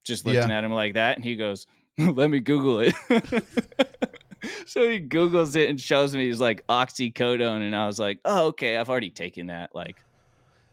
just 0.05 0.25
Yeah. 0.27 0.33
looking 0.33 0.51
at 0.51 0.65
him 0.65 0.73
like 0.73 0.95
that, 0.95 1.17
and 1.17 1.25
he 1.25 1.37
goes, 1.37 1.67
"Let 1.99 2.31
me 2.31 2.41
Google 2.41 2.81
it." 2.81 2.95
so 4.67 4.89
he 4.89 5.01
Googles 5.01 5.55
it 5.55 5.69
and 5.71 5.81
shows 5.81 6.15
me 6.15 6.27
he's 6.27 6.41
like 6.41 6.67
oxycodone, 6.67 7.63
and 7.65 7.77
I 7.77 7.87
was 7.87 7.99
like, 7.99 8.19
"Oh, 8.25 8.47
okay, 8.49 8.77
I've 8.77 8.89
already 8.89 9.11
taken 9.11 9.47
that." 9.49 9.75
Like, 9.75 9.97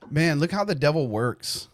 Man, 0.10 0.40
look 0.40 0.52
how 0.52 0.64
the 0.64 0.74
devil 0.74 1.08
works, 1.08 1.68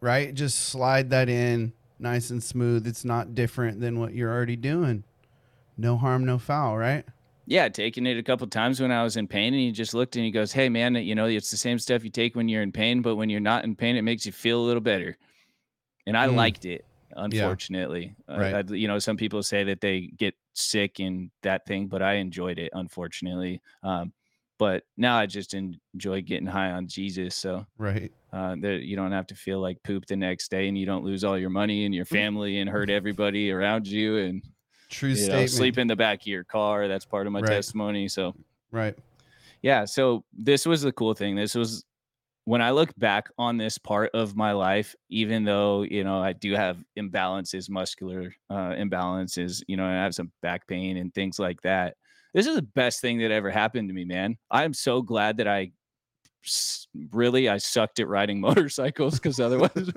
right? 0.00 0.32
Just 0.32 0.58
slide 0.68 1.10
that 1.10 1.28
in 1.28 1.72
nice 2.04 2.30
and 2.30 2.40
smooth. 2.42 2.86
It's 2.86 3.04
not 3.04 3.34
different 3.34 3.80
than 3.80 3.98
what 3.98 4.14
you're 4.14 4.30
already 4.32 4.54
doing. 4.56 5.02
No 5.76 5.96
harm, 5.96 6.24
no 6.24 6.38
foul, 6.38 6.76
right? 6.78 7.04
yeah, 7.46 7.68
taking 7.68 8.06
it 8.06 8.16
a 8.16 8.22
couple 8.22 8.46
times 8.46 8.80
when 8.80 8.90
I 8.90 9.02
was 9.02 9.18
in 9.18 9.26
pain, 9.28 9.52
and 9.52 9.60
he 9.60 9.70
just 9.70 9.92
looked 9.92 10.16
and 10.16 10.24
he 10.24 10.30
goes, 10.30 10.50
"Hey, 10.52 10.70
man, 10.70 10.94
you 10.94 11.14
know, 11.14 11.26
it's 11.26 11.50
the 11.50 11.58
same 11.58 11.78
stuff 11.78 12.02
you 12.02 12.08
take 12.08 12.34
when 12.34 12.48
you're 12.48 12.62
in 12.62 12.72
pain, 12.72 13.02
but 13.02 13.16
when 13.16 13.28
you're 13.28 13.38
not 13.40 13.64
in 13.64 13.76
pain, 13.76 13.96
it 13.96 14.02
makes 14.02 14.24
you 14.24 14.32
feel 14.32 14.62
a 14.62 14.64
little 14.64 14.80
better." 14.80 15.18
And 16.06 16.16
I 16.16 16.26
Mm. 16.26 16.36
liked 16.36 16.64
it. 16.64 16.86
Unfortunately, 17.16 18.14
Uh, 18.28 18.38
Right. 18.38 18.70
I- 18.70 18.74
you 18.74 18.88
know, 18.88 18.98
some 18.98 19.16
people 19.18 19.42
say 19.42 19.62
that 19.64 19.80
they 19.82 20.08
get 20.16 20.34
sick 20.54 21.00
in 21.00 21.30
that 21.42 21.66
thing, 21.66 21.86
but 21.88 22.00
I 22.02 22.14
enjoyed 22.14 22.58
it. 22.58 22.70
Unfortunately, 22.72 23.60
um, 23.82 24.12
but 24.58 24.84
now 24.96 25.16
I 25.18 25.26
just 25.26 25.54
enjoy 25.54 26.22
getting 26.22 26.46
high 26.46 26.70
on 26.70 26.86
Jesus. 26.88 27.36
So 27.36 27.66
Right. 27.78 28.12
uh, 28.32 28.56
that 28.60 28.82
you 28.82 28.96
don't 28.96 29.12
have 29.12 29.26
to 29.28 29.34
feel 29.34 29.60
like 29.60 29.82
poop 29.82 30.06
the 30.06 30.16
next 30.16 30.50
day, 30.50 30.68
and 30.68 30.76
you 30.76 30.86
don't 30.86 31.04
lose 31.04 31.24
all 31.24 31.38
your 31.38 31.50
money 31.50 31.84
and 31.84 31.94
your 31.94 32.04
family 32.18 32.58
and 32.58 32.68
hurt 32.70 32.90
everybody 32.90 33.50
around 33.50 33.86
you, 33.86 34.18
and 34.18 34.42
True 34.90 35.10
you 35.10 35.16
know, 35.16 35.22
statement. 35.22 35.50
sleep 35.50 35.78
in 35.78 35.86
the 35.86 35.96
back 35.96 36.22
of 36.22 36.26
your 36.26 36.44
car. 36.44 36.88
That's 36.88 37.04
part 37.06 37.26
of 37.26 37.32
my 37.32 37.40
Right. 37.40 37.50
testimony. 37.50 38.08
So 38.08 38.34
Right. 38.70 38.96
yeah, 39.62 39.84
so 39.84 40.24
this 40.32 40.66
was 40.66 40.82
the 40.82 40.92
cool 40.92 41.14
thing. 41.14 41.36
This 41.36 41.54
was 41.54 41.84
when 42.44 42.60
I 42.60 42.72
look 42.72 42.94
back 42.98 43.30
on 43.38 43.56
this 43.56 43.78
part 43.78 44.10
of 44.12 44.36
my 44.36 44.52
life, 44.52 44.94
even 45.08 45.44
though, 45.44 45.82
you 45.82 46.04
know, 46.04 46.20
I 46.20 46.34
do 46.34 46.52
have 46.52 46.76
imbalances, 46.98 47.70
muscular 47.70 48.34
uh, 48.50 48.72
imbalances, 48.72 49.62
you 49.66 49.76
know, 49.78 49.86
and 49.86 49.98
I 49.98 50.02
have 50.02 50.14
some 50.14 50.30
back 50.42 50.66
pain 50.66 50.98
and 50.98 51.14
things 51.14 51.38
like 51.38 51.62
that. 51.62 51.96
This 52.34 52.46
is 52.46 52.56
the 52.56 52.62
best 52.62 53.00
thing 53.00 53.18
that 53.20 53.30
ever 53.30 53.48
happened 53.50 53.88
to 53.88 53.94
me, 53.94 54.04
man. 54.04 54.36
I'm 54.50 54.74
so 54.74 55.00
glad 55.02 55.38
that 55.38 55.48
I 55.48 55.70
really 57.12 57.48
I 57.48 57.56
sucked 57.58 58.00
at 58.00 58.08
riding 58.08 58.40
motorcycles 58.42 59.14
because 59.14 59.40
otherwise 59.40 59.90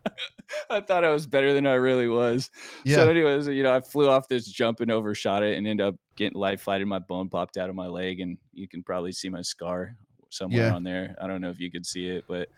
I 0.70 0.80
thought 0.80 1.04
I 1.04 1.10
was 1.10 1.26
better 1.26 1.52
than 1.52 1.66
I 1.66 1.74
really 1.74 2.08
was. 2.08 2.50
Yeah. 2.84 2.96
So, 2.96 3.10
anyways, 3.10 3.48
you 3.48 3.62
know, 3.62 3.74
I 3.74 3.80
flew 3.80 4.08
off 4.08 4.28
this 4.28 4.46
jump 4.46 4.80
and 4.80 4.90
overshot 4.90 5.42
it 5.42 5.58
and 5.58 5.66
ended 5.66 5.86
up 5.86 5.96
getting 6.16 6.38
life 6.38 6.62
flighted. 6.62 6.86
My 6.86 6.98
bone 6.98 7.28
popped 7.28 7.56
out 7.56 7.68
of 7.68 7.74
my 7.74 7.86
leg, 7.88 8.20
and 8.20 8.38
you 8.52 8.68
can 8.68 8.82
probably 8.82 9.12
see 9.12 9.28
my 9.28 9.42
scar 9.42 9.96
somewhere 10.30 10.66
Yeah. 10.68 10.74
on 10.74 10.82
there. 10.84 11.16
I 11.20 11.26
don't 11.26 11.40
know 11.40 11.50
if 11.50 11.58
you 11.58 11.70
could 11.70 11.84
see 11.86 12.06
it, 12.08 12.24
but 12.28 12.48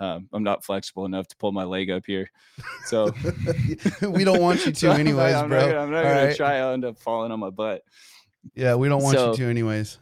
um, 0.00 0.28
I'm 0.32 0.42
not 0.42 0.64
flexible 0.64 1.04
enough 1.04 1.26
to 1.28 1.36
pull 1.36 1.52
my 1.52 1.64
leg 1.64 1.90
up 1.90 2.04
here. 2.06 2.30
So, 2.86 3.12
we 4.02 4.24
don't 4.24 4.40
want 4.42 4.66
you 4.66 4.72
to, 4.72 4.78
so 4.78 4.88
I'm 4.90 4.92
not- 4.94 5.00
anyways, 5.00 5.34
I'm 5.34 5.48
bro. 5.48 5.60
Not, 5.66 5.76
I'm 5.78 5.90
not 5.90 6.04
All 6.04 6.12
gonna 6.12 6.26
right? 6.26 6.36
try. 6.36 6.56
I'll 6.58 6.72
end 6.74 6.84
up 6.84 6.98
falling 6.98 7.30
on 7.32 7.40
my 7.40 7.50
butt. 7.50 7.82
Yeah, 8.54 8.74
we 8.74 8.88
don't 8.88 9.02
want 9.02 9.16
So- 9.16 9.30
you 9.32 9.36
to, 9.38 9.44
anyways. 9.46 9.98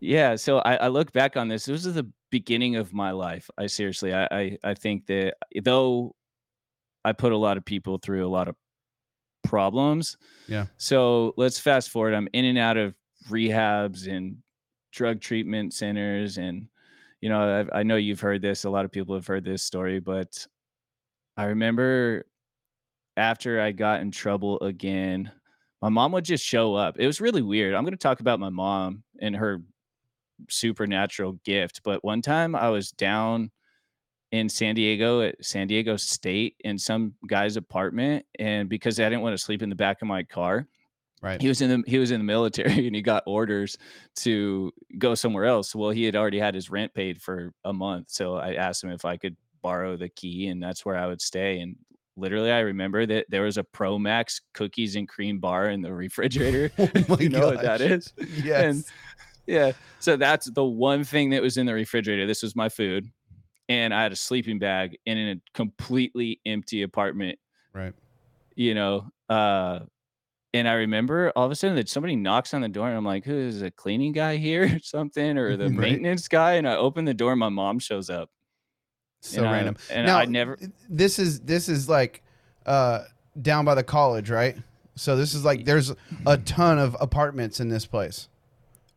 Yeah, 0.00 0.34
so 0.34 0.58
I, 0.58 0.74
I 0.74 0.88
look 0.88 1.12
back 1.12 1.36
on 1.36 1.46
this. 1.46 1.66
This 1.66 1.86
is 1.86 1.94
the 1.94 2.10
beginning 2.30 2.74
of 2.74 2.92
my 2.92 3.12
life. 3.12 3.48
I 3.56 3.66
seriously, 3.68 4.12
I, 4.12 4.24
I, 4.32 4.58
I 4.64 4.74
think 4.74 5.06
that 5.06 5.34
though 5.62 6.16
I 7.04 7.12
put 7.12 7.30
a 7.30 7.36
lot 7.36 7.56
of 7.56 7.64
people 7.64 7.98
through 7.98 8.26
a 8.26 8.28
lot 8.28 8.48
of 8.48 8.56
problems. 9.44 10.16
Yeah. 10.48 10.66
So 10.76 11.34
let's 11.36 11.60
fast 11.60 11.90
forward. 11.90 12.14
I'm 12.14 12.28
in 12.32 12.46
and 12.46 12.58
out 12.58 12.76
of 12.76 12.94
rehabs 13.28 14.08
and 14.08 14.38
drug 14.92 15.20
treatment 15.20 15.72
centers, 15.72 16.36
and 16.36 16.66
you 17.20 17.28
know, 17.28 17.66
I, 17.72 17.78
I 17.78 17.82
know 17.84 17.94
you've 17.94 18.20
heard 18.20 18.42
this. 18.42 18.64
A 18.64 18.70
lot 18.70 18.84
of 18.84 18.90
people 18.90 19.14
have 19.14 19.26
heard 19.28 19.44
this 19.44 19.62
story, 19.62 20.00
but 20.00 20.44
I 21.36 21.44
remember 21.44 22.26
after 23.16 23.60
I 23.60 23.70
got 23.70 24.00
in 24.00 24.10
trouble 24.10 24.58
again, 24.62 25.30
my 25.82 25.88
mom 25.88 26.12
would 26.12 26.24
just 26.24 26.44
show 26.44 26.74
up. 26.74 26.98
It 26.98 27.06
was 27.06 27.20
really 27.20 27.42
weird. 27.42 27.74
I'm 27.74 27.82
going 27.84 27.92
to 27.92 27.98
talk 27.98 28.20
about 28.20 28.40
my 28.40 28.48
mom 28.50 29.02
and 29.20 29.36
her 29.36 29.60
supernatural 30.48 31.34
gift. 31.44 31.80
But 31.84 32.04
one 32.04 32.22
time 32.22 32.54
I 32.54 32.68
was 32.70 32.90
down 32.92 33.50
in 34.30 34.48
San 34.48 34.74
Diego 34.74 35.20
at 35.20 35.44
San 35.44 35.66
Diego 35.66 35.96
State 35.96 36.56
in 36.60 36.78
some 36.78 37.14
guy's 37.26 37.56
apartment, 37.56 38.24
and 38.38 38.68
because 38.68 38.98
I 38.98 39.04
didn't 39.04 39.20
want 39.22 39.34
to 39.34 39.42
sleep 39.44 39.62
in 39.62 39.68
the 39.68 39.74
back 39.76 40.00
of 40.02 40.08
my 40.08 40.22
car, 40.22 40.66
Right. 41.20 41.40
he 41.40 41.46
was 41.46 41.60
in 41.60 41.70
the 41.70 41.88
he 41.88 41.98
was 41.98 42.10
in 42.10 42.18
the 42.18 42.24
military 42.24 42.86
and 42.86 42.96
he 42.96 43.02
got 43.02 43.22
orders 43.26 43.76
to 44.16 44.72
go 44.98 45.14
somewhere 45.14 45.44
else. 45.44 45.74
Well, 45.74 45.90
he 45.90 46.04
had 46.04 46.16
already 46.16 46.38
had 46.40 46.54
his 46.54 46.70
rent 46.70 46.94
paid 46.94 47.20
for 47.22 47.52
a 47.64 47.72
month, 47.72 48.10
so 48.10 48.36
I 48.36 48.54
asked 48.54 48.82
him 48.82 48.90
if 48.90 49.04
I 49.04 49.16
could 49.18 49.36
borrow 49.62 49.96
the 49.96 50.08
key, 50.08 50.48
and 50.48 50.62
that's 50.62 50.84
where 50.84 50.96
I 50.96 51.06
would 51.06 51.20
stay. 51.20 51.60
And 51.60 51.76
literally, 52.16 52.50
I 52.50 52.60
remember 52.60 53.06
that 53.06 53.26
there 53.28 53.42
was 53.42 53.56
a 53.58 53.64
Pro 53.64 53.98
Max 53.98 54.40
cookies 54.54 54.96
and 54.96 55.08
cream 55.08 55.38
bar 55.38 55.68
in 55.70 55.82
the 55.82 55.92
refrigerator. 55.92 56.70
Oh 57.08 57.16
you 57.20 57.28
know 57.28 57.46
what 57.48 57.62
that 57.62 57.80
is? 57.80 58.12
gosh. 58.18 58.28
Yes. 58.44 58.84
Yeah. 59.46 59.72
So 59.98 60.16
that's 60.16 60.50
the 60.50 60.64
one 60.64 61.04
thing 61.04 61.30
that 61.30 61.42
was 61.42 61.56
in 61.56 61.66
the 61.66 61.74
refrigerator. 61.74 62.26
This 62.26 62.42
was 62.42 62.54
my 62.54 62.68
food. 62.68 63.10
And 63.68 63.92
I 63.94 64.02
had 64.02 64.12
a 64.12 64.16
sleeping 64.16 64.58
bag 64.58 64.96
and 65.06 65.18
in 65.18 65.28
a 65.38 65.40
completely 65.54 66.40
empty 66.46 66.82
apartment, 66.82 67.38
right. 67.72 67.94
you 68.54 68.74
know. 68.74 69.08
Uh 69.28 69.80
and 70.54 70.68
I 70.68 70.74
remember 70.74 71.32
all 71.34 71.46
of 71.46 71.50
a 71.50 71.54
sudden 71.54 71.76
that 71.76 71.88
somebody 71.88 72.14
knocks 72.14 72.52
on 72.52 72.60
the 72.60 72.68
door 72.68 72.86
and 72.88 72.96
I'm 72.96 73.06
like, 73.06 73.24
who 73.24 73.34
is 73.38 73.62
a 73.62 73.70
cleaning 73.70 74.12
guy 74.12 74.36
here 74.36 74.64
or 74.76 74.78
something? 74.80 75.38
Or 75.38 75.56
the 75.56 75.64
Right. 75.70 75.78
maintenance 75.78 76.28
guy? 76.28 76.54
And 76.54 76.68
I 76.68 76.76
open 76.76 77.06
the 77.06 77.14
door, 77.14 77.32
and 77.32 77.40
my 77.40 77.48
mom 77.48 77.78
shows 77.78 78.10
up. 78.10 78.28
So 79.22 79.38
and 79.38 79.48
I- 79.48 79.52
random. 79.52 79.76
and 79.90 80.06
now, 80.06 80.18
I 80.18 80.24
never 80.26 80.58
This 80.88 81.18
is 81.18 81.40
this 81.40 81.68
is 81.68 81.88
like 81.88 82.22
uh 82.66 83.04
down 83.40 83.64
by 83.64 83.74
the 83.74 83.82
college, 83.82 84.28
right? 84.30 84.56
So 84.94 85.16
this 85.16 85.32
is 85.32 85.44
like 85.44 85.64
there's 85.64 85.92
a 86.26 86.36
ton 86.38 86.78
of 86.78 86.96
apartments 87.00 87.60
in 87.60 87.68
this 87.68 87.86
place. 87.86 88.28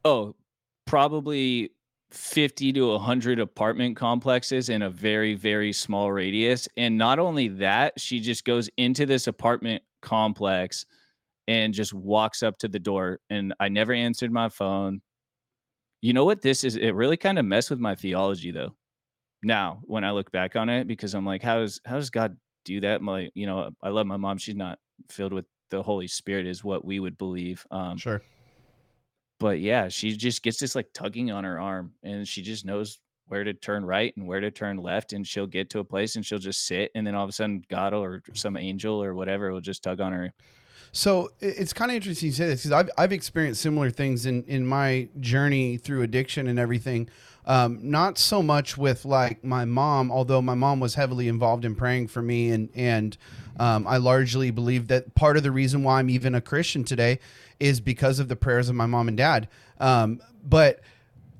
oh, 0.03 0.35
probably 0.85 1.71
50 2.11 2.73
to 2.73 2.87
100 2.91 3.39
apartment 3.39 3.95
complexes 3.97 4.69
in 4.69 4.81
a 4.83 4.89
very, 4.89 5.33
very 5.33 5.73
small 5.73 6.11
radius. 6.11 6.67
And 6.77 6.97
not 6.97 7.17
only 7.17 7.47
that, 7.47 7.99
she 7.99 8.19
just 8.19 8.45
goes 8.45 8.69
into 8.77 9.05
this 9.05 9.27
apartment 9.27 9.83
complex 10.01 10.85
and 11.47 11.73
just 11.73 11.93
walks 11.93 12.43
up 12.43 12.57
to 12.59 12.67
the 12.67 12.79
door. 12.79 13.19
And 13.29 13.53
I 13.59 13.69
never 13.69 13.93
answered 13.93 14.31
my 14.31 14.49
phone. 14.49 15.01
You 16.01 16.13
know 16.13 16.23
what 16.25 16.41
this 16.41 16.63
is? 16.63 16.75
It 16.75 16.91
really 16.91 17.17
kind 17.17 17.39
of 17.39 17.45
messed 17.45 17.69
with 17.69 17.79
my 17.79 17.95
theology, 17.95 18.51
though. 18.51 18.75
Now, 19.45 19.79
when 19.83 20.03
I 20.03 20.09
look 20.09 20.31
back 20.31 20.55
on 20.55 20.69
it, 20.69 20.87
because 20.87 21.13
I'm 21.13 21.23
like, 21.25 21.43
how 21.43 21.61
is 21.61 21.79
how 21.85 21.97
does 21.97 22.09
God 22.09 22.35
do 22.65 22.81
that? 22.81 23.01
My, 23.03 23.29
you 23.35 23.45
know, 23.45 23.69
I 23.83 23.89
love 23.89 24.07
my 24.07 24.17
mom. 24.17 24.39
She's 24.39 24.55
not 24.55 24.79
filled 25.09 25.33
with 25.33 25.45
the 25.69 25.83
Holy 25.83 26.07
Spirit, 26.07 26.47
is 26.47 26.63
what 26.63 26.83
we 26.83 26.99
would 26.99 27.15
believe. 27.17 27.63
Um, 27.69 27.95
Sure. 27.97 28.23
but 29.39 29.59
yeah, 29.59 29.87
she 29.87 30.17
just 30.17 30.41
gets 30.41 30.59
this 30.59 30.73
like 30.73 30.87
tugging 30.93 31.29
on 31.31 31.43
her 31.43 31.59
arm 31.59 31.93
and 32.01 32.27
she 32.27 32.41
just 32.41 32.65
knows 32.65 32.99
where 33.27 33.43
to 33.43 33.53
turn 33.53 33.85
right 33.85 34.15
and 34.17 34.25
where 34.27 34.39
to 34.39 34.49
turn 34.49 34.77
left. 34.77 35.13
And 35.13 35.27
she'll 35.27 35.45
get 35.47 35.69
to 35.71 35.79
a 35.79 35.83
place 35.83 36.15
and 36.15 36.25
she'll 36.25 36.39
just 36.39 36.65
sit. 36.65 36.91
And 36.95 37.05
then 37.05 37.13
all 37.13 37.23
of 37.23 37.29
a 37.29 37.33
sudden, 37.33 37.63
God 37.69 37.93
or 37.93 38.23
some 38.33 38.57
angel 38.57 39.03
or 39.03 39.13
whatever 39.13 39.51
will 39.51 39.61
just 39.61 39.83
tug 39.83 40.01
on 40.01 40.11
her. 40.11 40.33
So 40.95 41.31
it's 41.41 41.73
kind 41.73 41.91
of 41.91 41.95
interesting 41.95 42.27
you 42.27 42.33
say 42.33 42.45
this 42.45 42.63
because 42.63 42.71
I've, 42.71 42.89
I've 42.97 43.11
experienced 43.11 43.59
similar 43.61 43.89
things 43.89 44.25
in, 44.25 44.45
in 44.45 44.65
my 44.65 45.09
journey 45.19 45.75
through 45.75 46.03
addiction 46.03 46.47
and 46.47 46.57
everything. 46.57 47.09
Um, 47.45 47.79
not 47.81 48.17
so 48.17 48.41
much 48.41 48.77
with 48.77 49.03
like 49.03 49.43
my 49.43 49.65
mom, 49.65 50.09
although 50.09 50.41
my 50.41 50.53
mom 50.53 50.79
was 50.79 50.95
heavily 50.95 51.27
involved 51.27 51.65
in 51.65 51.75
praying 51.75 52.07
for 52.07 52.21
me, 52.21 52.49
and 52.49 52.69
and 52.73 53.17
um, 53.59 53.85
I 53.85 53.97
largely 53.97 54.51
believe 54.51 54.87
that 54.87 55.13
part 55.15 55.35
of 55.35 55.43
the 55.43 55.51
reason 55.51 55.83
why 55.83 55.99
I'm 55.99 56.09
even 56.09 56.33
a 56.33 56.39
Christian 56.39 56.85
today 56.85 57.19
is 57.59 57.81
because 57.81 58.19
of 58.19 58.29
the 58.29 58.37
prayers 58.37 58.69
of 58.69 58.75
my 58.75 58.85
mom 58.85 59.09
and 59.09 59.17
dad. 59.17 59.49
Um, 59.81 60.21
but 60.45 60.79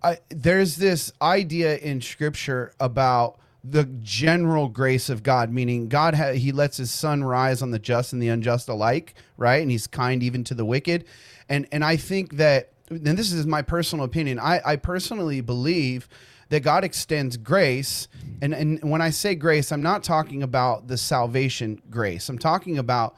I, 0.03 0.17
there's 0.27 0.75
this 0.75 1.13
idea 1.21 1.77
in 1.77 2.01
Scripture 2.01 2.73
about 2.77 3.39
the 3.67 3.85
general 4.01 4.67
grace 4.67 5.09
of 5.09 5.23
God, 5.23 5.51
meaning 5.51 5.87
God 5.87 6.15
ha- 6.15 6.33
He 6.33 6.51
lets 6.51 6.77
His 6.77 6.91
sun 6.91 7.23
rise 7.23 7.61
on 7.61 7.71
the 7.71 7.79
just 7.79 8.13
and 8.13 8.21
the 8.21 8.27
unjust 8.27 8.69
alike, 8.69 9.15
right? 9.37 9.61
And 9.61 9.71
He's 9.71 9.87
kind 9.87 10.21
even 10.21 10.43
to 10.45 10.53
the 10.53 10.65
wicked, 10.65 11.05
and 11.49 11.67
and 11.71 11.83
I 11.83 11.95
think 11.95 12.37
that, 12.37 12.71
and 12.89 13.17
this 13.17 13.31
is 13.31 13.45
my 13.45 13.61
personal 13.61 14.05
opinion. 14.05 14.39
I 14.39 14.61
I 14.65 14.75
personally 14.75 15.41
believe 15.41 16.07
that 16.49 16.61
God 16.61 16.83
extends 16.83 17.37
grace, 17.37 18.07
and 18.41 18.53
and 18.53 18.83
when 18.89 19.01
I 19.01 19.09
say 19.09 19.35
grace, 19.35 19.71
I'm 19.71 19.83
not 19.83 20.03
talking 20.03 20.43
about 20.43 20.87
the 20.87 20.97
salvation 20.97 21.81
grace. 21.89 22.29
I'm 22.29 22.39
talking 22.39 22.77
about 22.77 23.15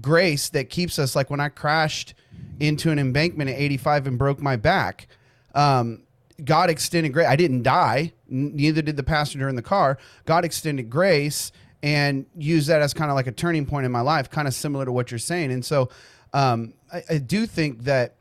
grace 0.00 0.48
that 0.50 0.68
keeps 0.68 0.98
us 0.98 1.16
like 1.16 1.30
when 1.30 1.40
I 1.40 1.48
crashed 1.48 2.14
into 2.60 2.90
an 2.90 2.98
embankment 2.98 3.50
at 3.50 3.56
85 3.56 4.06
and 4.06 4.18
broke 4.18 4.40
my 4.40 4.56
back. 4.56 5.08
Um, 5.54 6.02
God 6.44 6.68
extended 6.68 7.12
grace. 7.12 7.26
I 7.26 7.36
didn't 7.36 7.62
die. 7.62 8.12
Neither 8.28 8.82
did 8.82 8.96
the 8.96 9.02
passenger 9.02 9.48
in 9.48 9.56
the 9.56 9.62
car. 9.62 9.98
God 10.24 10.44
extended 10.44 10.90
grace 10.90 11.52
and 11.82 12.26
used 12.36 12.68
that 12.68 12.82
as 12.82 12.94
kind 12.94 13.10
of 13.10 13.14
like 13.14 13.26
a 13.26 13.32
turning 13.32 13.66
point 13.66 13.86
in 13.86 13.92
my 13.92 14.00
life, 14.00 14.30
kind 14.30 14.48
of 14.48 14.54
similar 14.54 14.84
to 14.84 14.92
what 14.92 15.10
you're 15.10 15.18
saying. 15.18 15.52
And 15.52 15.64
so 15.64 15.88
um, 16.32 16.74
I, 16.92 17.02
I 17.10 17.18
do 17.18 17.46
think 17.46 17.84
that 17.84 18.16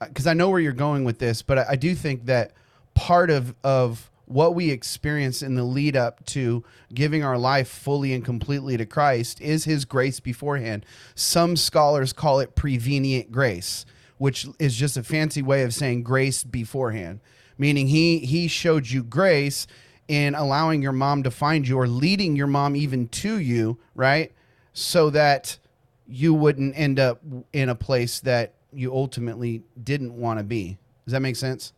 because 0.00 0.26
I 0.26 0.34
know 0.34 0.50
where 0.50 0.60
you're 0.60 0.72
going 0.72 1.04
with 1.04 1.18
this, 1.18 1.42
but 1.42 1.58
I, 1.58 1.66
I 1.70 1.76
do 1.76 1.94
think 1.94 2.26
that 2.26 2.52
part 2.94 3.30
of 3.30 3.54
of 3.64 4.10
what 4.26 4.54
we 4.54 4.70
experience 4.70 5.42
in 5.42 5.54
the 5.54 5.64
lead 5.64 5.96
up 5.96 6.24
to 6.26 6.62
giving 6.92 7.24
our 7.24 7.38
life 7.38 7.66
fully 7.68 8.12
and 8.12 8.24
completely 8.24 8.76
to 8.76 8.84
Christ 8.84 9.40
is 9.40 9.64
His 9.64 9.84
grace 9.86 10.20
beforehand. 10.20 10.84
Some 11.14 11.56
scholars 11.56 12.12
call 12.12 12.40
it 12.40 12.54
prevenient 12.54 13.32
grace, 13.32 13.86
which 14.18 14.46
is 14.58 14.76
just 14.76 14.98
a 14.98 15.02
fancy 15.02 15.40
way 15.40 15.62
of 15.62 15.72
saying 15.72 16.02
grace 16.02 16.44
beforehand, 16.44 17.20
meaning 17.58 17.88
He 17.88 18.20
He 18.20 18.48
showed 18.48 18.88
you 18.88 19.02
grace 19.02 19.66
in 20.08 20.34
allowing 20.34 20.80
your 20.80 20.92
mom 20.92 21.22
to 21.24 21.30
find 21.30 21.68
you 21.68 21.78
or 21.78 21.86
leading 21.86 22.34
your 22.34 22.46
mom 22.46 22.74
even 22.74 23.08
to 23.08 23.38
you, 23.38 23.78
right? 23.94 24.32
So 24.72 25.10
that 25.10 25.58
you 26.06 26.32
wouldn't 26.32 26.78
end 26.78 26.98
up 26.98 27.20
in 27.52 27.68
a 27.68 27.74
place 27.74 28.20
that 28.20 28.54
you 28.72 28.94
ultimately 28.94 29.62
didn't 29.82 30.14
want 30.14 30.38
to 30.38 30.44
be. 30.44 30.78
Does 31.04 31.12
that 31.12 31.20
make 31.20 31.36
sense? 31.36 31.72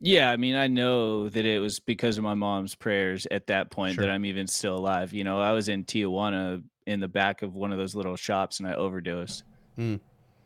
Yeah, 0.00 0.30
I 0.30 0.36
mean, 0.36 0.56
I 0.56 0.66
know 0.66 1.28
that 1.28 1.46
it 1.46 1.58
was 1.58 1.80
because 1.80 2.18
of 2.18 2.24
my 2.24 2.34
mom's 2.34 2.74
prayers 2.74 3.26
at 3.30 3.46
that 3.46 3.70
point 3.70 3.94
Sure. 3.94 4.04
that 4.04 4.10
I'm 4.10 4.24
even 4.24 4.46
still 4.46 4.76
alive. 4.76 5.12
You 5.12 5.24
know, 5.24 5.40
I 5.40 5.52
was 5.52 5.68
in 5.68 5.84
Tijuana 5.84 6.62
in 6.86 7.00
the 7.00 7.08
back 7.08 7.42
of 7.42 7.54
one 7.54 7.72
of 7.72 7.78
those 7.78 7.94
little 7.94 8.16
shops 8.16 8.60
and 8.60 8.68
I 8.68 8.74
overdosed. 8.74 9.44
Mm. 9.78 10.00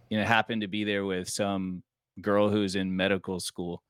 You 0.08 0.18
know, 0.18 0.24
happened 0.24 0.62
to 0.62 0.68
be 0.68 0.84
there 0.84 1.04
with 1.04 1.28
some 1.28 1.82
girl 2.20 2.48
who's 2.48 2.76
in 2.76 2.94
medical 2.94 3.40
school 3.40 3.82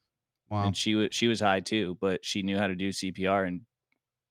Wow. 0.50 0.66
and 0.66 0.76
she 0.76 0.94
was 0.94 1.08
she 1.12 1.28
was 1.28 1.40
high 1.40 1.60
too, 1.60 1.96
but 2.00 2.24
she 2.24 2.42
knew 2.42 2.58
how 2.58 2.66
to 2.66 2.74
do 2.74 2.90
CPR 2.90 3.46
and 3.46 3.62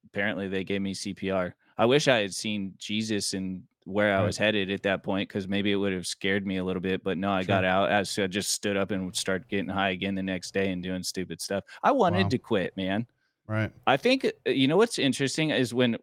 apparently 0.05 0.47
they 0.47 0.63
gave 0.63 0.81
me 0.81 0.93
CPR. 0.93 1.53
I 1.77 1.85
wish 1.85 2.07
I 2.07 2.17
had 2.19 2.33
seen 2.33 2.73
Jesus 2.77 3.33
and 3.33 3.63
where 3.85 4.15
I 4.15 4.21
was 4.21 4.37
headed 4.37 4.69
at 4.69 4.83
that 4.83 5.03
point 5.03 5.29
because 5.29 5.47
maybe 5.47 5.71
it 5.71 5.75
would 5.77 5.93
have 5.93 6.05
scared 6.05 6.45
me 6.45 6.57
a 6.57 6.63
little 6.63 6.81
bit. 6.81 7.03
But 7.03 7.17
no, 7.17 7.31
I 7.31 7.41
Sure. 7.41 7.47
got 7.47 7.65
out. 7.65 7.91
I, 7.91 8.03
so 8.03 8.25
I 8.25 8.27
just 8.27 8.51
stood 8.51 8.77
up 8.77 8.91
and 8.91 9.05
would 9.05 9.15
start 9.15 9.47
getting 9.49 9.69
high 9.69 9.91
again 9.91 10.13
the 10.15 10.21
next 10.23 10.53
day 10.53 10.71
and 10.71 10.83
doing 10.83 11.03
stupid 11.03 11.41
stuff. 11.41 11.63
I 11.81 11.91
wanted 11.91 12.23
Wow. 12.25 12.29
to 12.29 12.37
quit, 12.37 12.77
man. 12.77 13.07
Right. 13.47 13.71
I 13.87 13.97
think 13.97 14.25
uh, 14.25 14.49
you 14.49 14.67
know 14.67 14.77
what's 14.77 14.99
interesting 14.99 15.49
is 15.51 15.73
when 15.73 15.97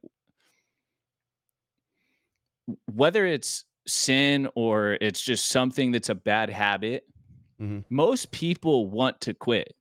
whether 2.87 3.27
it's 3.27 3.65
sin 3.87 4.49
or 4.55 4.99
it's 5.01 5.23
just 5.23 5.47
something 5.47 5.93
that's 5.93 6.09
a 6.09 6.15
bad 6.15 6.51
habit, 6.51 7.07
Mhm. 7.61 7.85
most 7.91 8.31
people 8.33 8.91
want 8.91 9.21
to 9.23 9.35
quit. 9.35 9.77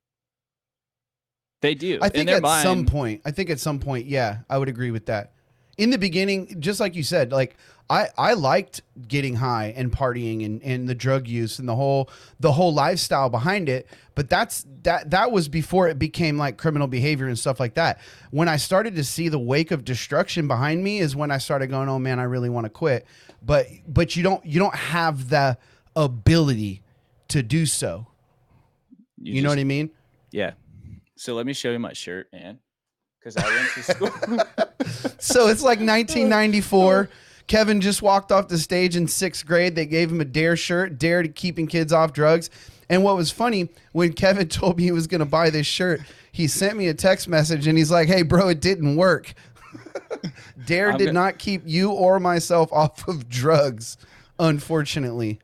They 1.66 1.74
do. 1.74 1.98
I 2.02 2.10
think 2.10 2.30
at 2.30 2.44
some 2.62 2.86
point, 2.86 3.22
I 3.26 3.32
think 3.32 3.50
at 3.50 3.60
some 3.60 3.80
point, 3.80 4.06
yeah, 4.06 4.40
I 4.50 4.60
would 4.60 4.70
agree 4.70 4.92
with 4.92 5.08
that. 5.08 5.32
In 5.78 5.90
the 5.90 5.98
beginning, 5.98 6.62
just 6.62 6.80
like 6.80 6.96
you 6.96 7.02
said, 7.04 7.32
like 7.32 7.58
I, 7.90 8.08
I 8.18 8.34
liked 8.34 8.82
getting 9.08 9.36
high 9.36 9.74
and 9.76 9.92
partying 9.92 10.46
and, 10.46 10.62
and 10.64 10.88
the 10.88 10.94
drug 10.94 11.28
use 11.28 11.58
and 11.58 11.68
the 11.68 11.76
whole 11.76 12.10
the 12.40 12.52
whole 12.52 12.74
lifestyle 12.74 13.30
behind 13.30 13.68
it. 13.68 13.88
But 14.14 14.30
that's 14.30 14.66
that 14.84 15.10
that 15.10 15.32
was 15.32 15.48
before 15.48 15.88
it 15.88 15.98
became 15.98 16.38
like 16.38 16.58
criminal 16.58 16.88
behavior 16.88 17.28
and 17.28 17.38
stuff 17.38 17.60
like 17.60 17.74
that. 17.74 18.00
When 18.30 18.48
I 18.48 18.58
started 18.58 18.96
to 18.96 19.04
see 19.04 19.28
the 19.28 19.40
wake 19.40 19.72
of 19.72 19.84
destruction 19.84 20.48
behind 20.48 20.84
me 20.84 21.00
is 21.00 21.16
when 21.16 21.32
I 21.32 21.40
started 21.40 21.68
going, 21.68 21.90
Oh 21.90 22.00
man, 22.00 22.20
I 22.20 22.24
really 22.24 22.50
want 22.50 22.66
to 22.66 22.70
quit. 22.70 23.08
But 23.44 23.68
but 23.88 24.16
you 24.16 24.22
don't 24.22 24.46
you 24.46 24.60
don't 24.60 24.76
have 24.76 25.30
the 25.30 25.58
ability 25.96 26.84
to 27.30 27.42
do 27.42 27.66
so. 27.66 28.06
You, 29.18 29.42
know 29.42 29.48
just- 29.48 29.58
what 29.58 29.62
I 29.62 29.64
mean? 29.64 29.90
Yeah. 30.32 30.52
So 31.18 31.34
let 31.34 31.46
me 31.46 31.54
show 31.54 31.72
you 31.72 31.80
my 31.80 31.94
shirt, 31.94 32.28
man. 32.34 32.60
Because 33.20 33.38
I 33.38 33.48
went 33.48 33.70
to 33.74 33.84
school. 33.84 34.40
So 35.18 35.48
it's 35.48 35.64
like 35.64 35.80
1994. 35.80 37.10
Kevin 37.48 37.82
just 37.82 38.02
walked 38.04 38.32
off 38.32 38.48
the 38.48 38.58
stage 38.58 38.96
in 38.96 39.08
sixth 39.08 39.46
grade. 39.46 39.76
They 39.76 39.88
gave 39.88 40.12
him 40.12 40.22
a 40.22 40.26
dare 40.26 40.56
shirt, 40.56 41.00
dare 41.00 41.24
to 41.24 41.30
keeping 41.30 41.66
kids 41.66 41.92
off 41.92 42.14
drugs. 42.14 42.50
And 42.90 43.04
what 43.04 43.16
was 43.16 43.32
funny, 43.32 43.70
when 43.92 44.14
Kevin 44.14 44.48
told 44.50 44.78
me 44.78 44.84
he 44.84 44.92
was 44.92 45.08
going 45.08 45.20
to 45.20 45.26
buy 45.26 45.50
this 45.50 45.66
shirt, 45.66 46.02
he 46.32 46.48
sent 46.48 46.78
me 46.78 46.88
a 46.88 46.94
text 46.94 47.28
message 47.28 47.66
and 47.66 47.78
he's 47.78 47.90
like, 47.90 48.08
hey, 48.08 48.22
bro, 48.22 48.50
it 48.50 48.62
didn't 48.62 48.96
work. 48.96 49.34
dare 50.66 50.92
I'm 50.92 50.98
did 50.98 51.08
go- 51.08 51.12
not 51.14 51.40
keep 51.40 51.64
you 51.66 51.92
or 51.92 52.20
myself 52.20 52.72
off 52.72 53.08
of 53.08 53.28
drugs, 53.28 53.98
unfortunately. 54.38 55.40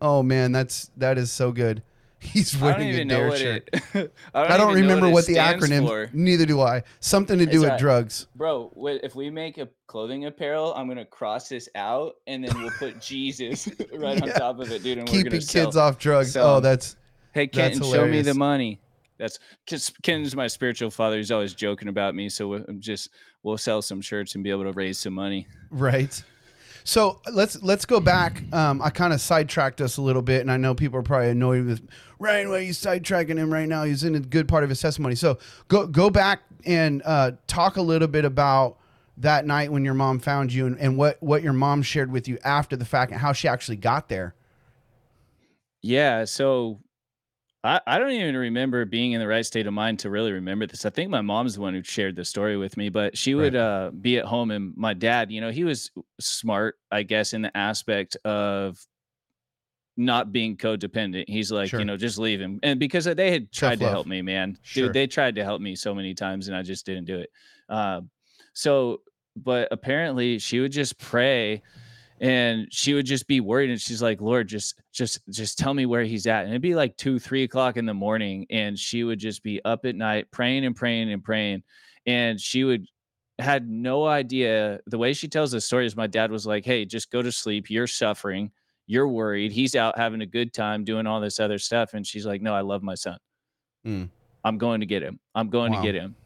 Oh, 0.00 0.22
man, 0.22 0.52
that's 0.52 0.90
that 0.98 1.16
is 1.16 1.32
so 1.32 1.52
good. 1.52 1.82
He's 2.26 2.60
I 2.60 2.64
wearing 2.64 2.88
a 2.88 2.92
even 2.92 3.08
dare 3.08 3.36
shirt. 3.36 3.68
it. 3.72 4.12
I 4.34 4.42
don't, 4.42 4.50
I 4.52 4.56
don't 4.56 4.74
remember 4.74 5.06
it 5.06 5.12
what, 5.12 5.26
the 5.26 5.36
acronym. 5.36 5.86
for. 5.86 6.08
Neither 6.12 6.46
do 6.46 6.60
I. 6.60 6.82
Something 7.00 7.38
to 7.38 7.46
do 7.46 7.62
It's 7.62 7.70
with 7.70 7.78
drugs. 7.80 8.26
Bro, 8.34 8.72
if 9.02 9.14
we 9.14 9.30
make 9.30 9.58
a 9.58 9.68
clothing 9.86 10.26
apparel, 10.26 10.74
I'm 10.74 10.88
gonna 10.88 11.04
cross 11.04 11.48
this 11.48 11.68
out 11.74 12.16
and 12.26 12.44
then 12.44 12.58
we'll 12.60 12.70
put 12.72 13.00
Jesus 13.00 13.68
right 13.94 14.20
on 14.20 14.28
top 14.30 14.60
of 14.60 14.70
it, 14.70 14.82
dude. 14.82 14.98
And 14.98 15.08
we're 15.08 15.14
Keeping 15.14 15.32
kids 15.32 15.50
sell. 15.50 15.78
off 15.78 15.98
drugs. 15.98 16.32
sell 16.32 16.56
oh, 16.56 16.60
that's 16.60 16.96
Hey, 17.32 17.50
That's 17.52 17.78
show 17.78 18.06
me 18.06 18.22
the 18.22 18.32
money. 18.32 18.80
That's 19.18 19.38
because 19.64 19.92
Kenton's 20.02 20.34
my 20.34 20.46
spiritual 20.46 20.90
father. 20.90 21.18
He's 21.18 21.30
always 21.30 21.52
joking 21.52 21.88
about 21.88 22.14
me, 22.14 22.30
so 22.30 22.48
we- 22.48 22.64
I'm 22.66 22.80
just 22.80 23.10
we'll 23.42 23.58
sell 23.58 23.82
some 23.82 24.00
shirts 24.00 24.34
and 24.34 24.42
be 24.44 24.50
able 24.50 24.64
to 24.64 24.72
raise 24.72 24.98
some 24.98 25.12
money. 25.12 25.46
Right. 25.70 26.22
So 26.86 27.20
let's 27.32 27.60
let's 27.64 27.84
go 27.84 27.98
back. 27.98 28.44
Um, 28.54 28.80
I 28.80 28.90
kind 28.90 29.12
of 29.12 29.20
sidetracked 29.20 29.80
us 29.80 29.96
a 29.96 30.02
little 30.02 30.22
bit, 30.22 30.40
and 30.40 30.52
I 30.52 30.56
know 30.56 30.72
people 30.72 31.00
are 31.00 31.02
probably 31.02 31.30
annoyed 31.30 31.66
with 31.66 31.88
Ryan. 32.20 32.48
Why 32.48 32.58
are 32.58 32.60
you 32.60 32.70
sidetracking 32.70 33.36
him 33.36 33.52
right 33.52 33.68
now? 33.68 33.82
He's 33.82 34.04
in 34.04 34.14
a 34.14 34.20
good 34.20 34.46
part 34.46 34.62
of 34.62 34.70
his 34.70 34.80
testimony. 34.80 35.16
So 35.16 35.38
go 35.66 35.88
go 35.88 36.10
back 36.10 36.42
and 36.64 37.02
uh, 37.04 37.32
talk 37.48 37.76
a 37.76 37.82
little 37.82 38.06
bit 38.06 38.24
about 38.24 38.78
that 39.16 39.46
night 39.46 39.72
when 39.72 39.84
your 39.84 39.94
mom 39.94 40.20
found 40.20 40.52
you, 40.52 40.64
and, 40.64 40.78
and 40.78 40.96
what 40.96 41.20
what 41.20 41.42
your 41.42 41.52
mom 41.52 41.82
shared 41.82 42.12
with 42.12 42.28
you 42.28 42.38
after 42.44 42.76
the 42.76 42.84
fact, 42.84 43.10
and 43.10 43.20
how 43.20 43.32
she 43.32 43.48
actually 43.48 43.78
got 43.78 44.08
there. 44.08 44.36
Yeah, 45.82 46.24
so 46.24 46.78
I, 47.66 47.80
I 47.86 47.98
don't 47.98 48.10
even 48.12 48.36
remember 48.36 48.84
being 48.84 49.12
in 49.12 49.20
the 49.20 49.26
right 49.26 49.44
state 49.44 49.66
of 49.66 49.72
mind 49.72 49.98
to 50.00 50.10
really 50.10 50.32
remember 50.32 50.66
this. 50.66 50.86
I 50.86 50.90
think 50.90 51.10
my 51.10 51.20
mom's 51.20 51.54
the 51.54 51.60
one 51.60 51.74
who 51.74 51.82
shared 51.82 52.16
the 52.16 52.24
story 52.24 52.56
with 52.56 52.76
me, 52.76 52.88
but 52.88 53.16
she 53.18 53.34
would 53.34 53.56
uh, 53.56 53.90
be 54.00 54.18
at 54.18 54.24
home, 54.24 54.50
and 54.50 54.76
my 54.76 54.94
dad, 54.94 55.30
you 55.30 55.40
know, 55.40 55.50
he 55.50 55.64
was 55.64 55.90
smart, 56.20 56.76
I 56.90 57.02
guess, 57.02 57.32
in 57.32 57.42
the 57.42 57.56
aspect 57.56 58.16
of 58.24 58.78
not 59.96 60.30
being 60.30 60.56
codependent. 60.56 61.24
He's 61.28 61.50
like, 61.50 61.70
Sure. 61.70 61.80
you 61.80 61.86
know, 61.86 61.96
just 61.96 62.18
leave 62.18 62.40
him, 62.40 62.60
and 62.62 62.78
because 62.78 63.04
they 63.04 63.30
had 63.30 63.50
tried 63.50 63.80
to 63.80 63.88
help 63.88 64.06
me, 64.06 64.22
man, 64.22 64.58
Sure. 64.62 64.84
dude, 64.84 64.92
they 64.94 65.06
tried 65.06 65.34
to 65.36 65.44
help 65.44 65.60
me 65.60 65.74
so 65.74 65.94
many 65.94 66.14
times, 66.14 66.48
and 66.48 66.56
I 66.56 66.62
just 66.62 66.86
didn't 66.86 67.06
do 67.06 67.18
it. 67.18 67.30
Uh, 67.68 68.02
so, 68.52 69.00
but 69.34 69.68
apparently, 69.70 70.38
she 70.38 70.60
would 70.60 70.72
just 70.72 70.98
pray 70.98 71.62
and 72.20 72.66
she 72.72 72.94
would 72.94 73.04
just 73.06 73.26
be 73.26 73.40
worried 73.40 73.68
and 73.70 73.80
she's 73.80 74.00
like 74.00 74.20
lord 74.22 74.48
just 74.48 74.80
just 74.92 75.20
just 75.30 75.58
tell 75.58 75.74
me 75.74 75.84
where 75.84 76.04
he's 76.04 76.26
at. 76.26 76.42
And 76.44 76.50
it'd 76.50 76.62
be 76.62 76.74
like 76.74 76.96
two 76.96 77.18
three 77.18 77.42
o'clock 77.42 77.76
in 77.76 77.84
the 77.84 77.92
morning 77.94 78.46
and 78.50 78.78
she 78.78 79.04
would 79.04 79.18
just 79.18 79.42
be 79.42 79.60
up 79.64 79.84
at 79.84 79.94
night 79.96 80.30
praying 80.30 80.64
and 80.64 80.74
praying 80.74 81.12
and 81.12 81.22
praying 81.22 81.62
and 82.06 82.40
she 82.40 82.64
would 82.64 82.86
had 83.38 83.68
no 83.68 84.06
idea. 84.06 84.80
The 84.86 84.96
way 84.96 85.12
she 85.12 85.28
tells 85.28 85.50
the 85.50 85.60
story 85.60 85.84
is 85.84 85.94
my 85.94 86.06
dad 86.06 86.30
was 86.30 86.46
like 86.46 86.64
hey 86.64 86.84
just 86.86 87.10
go 87.10 87.20
to 87.20 87.30
sleep. 87.30 87.68
You're 87.68 87.86
suffering. 87.86 88.50
You're 88.86 89.08
worried. 89.08 89.52
He's 89.52 89.74
out 89.74 89.98
having 89.98 90.22
a 90.22 90.26
good 90.26 90.54
time 90.54 90.84
doing 90.84 91.06
all 91.06 91.20
this 91.20 91.38
other 91.40 91.58
stuff. 91.58 91.92
And 91.92 92.06
she's 92.06 92.24
like 92.24 92.40
no 92.40 92.54
i 92.54 92.60
love 92.62 92.82
my 92.82 92.94
son. 92.94 93.18
Mm. 93.86 94.08
i'm 94.42 94.56
going 94.58 94.80
to 94.80 94.86
get 94.86 95.02
him. 95.02 95.20
I'm 95.34 95.50
going 95.50 95.72
Wow. 95.72 95.82
to 95.82 95.86
get 95.86 95.94
him. 95.94 96.16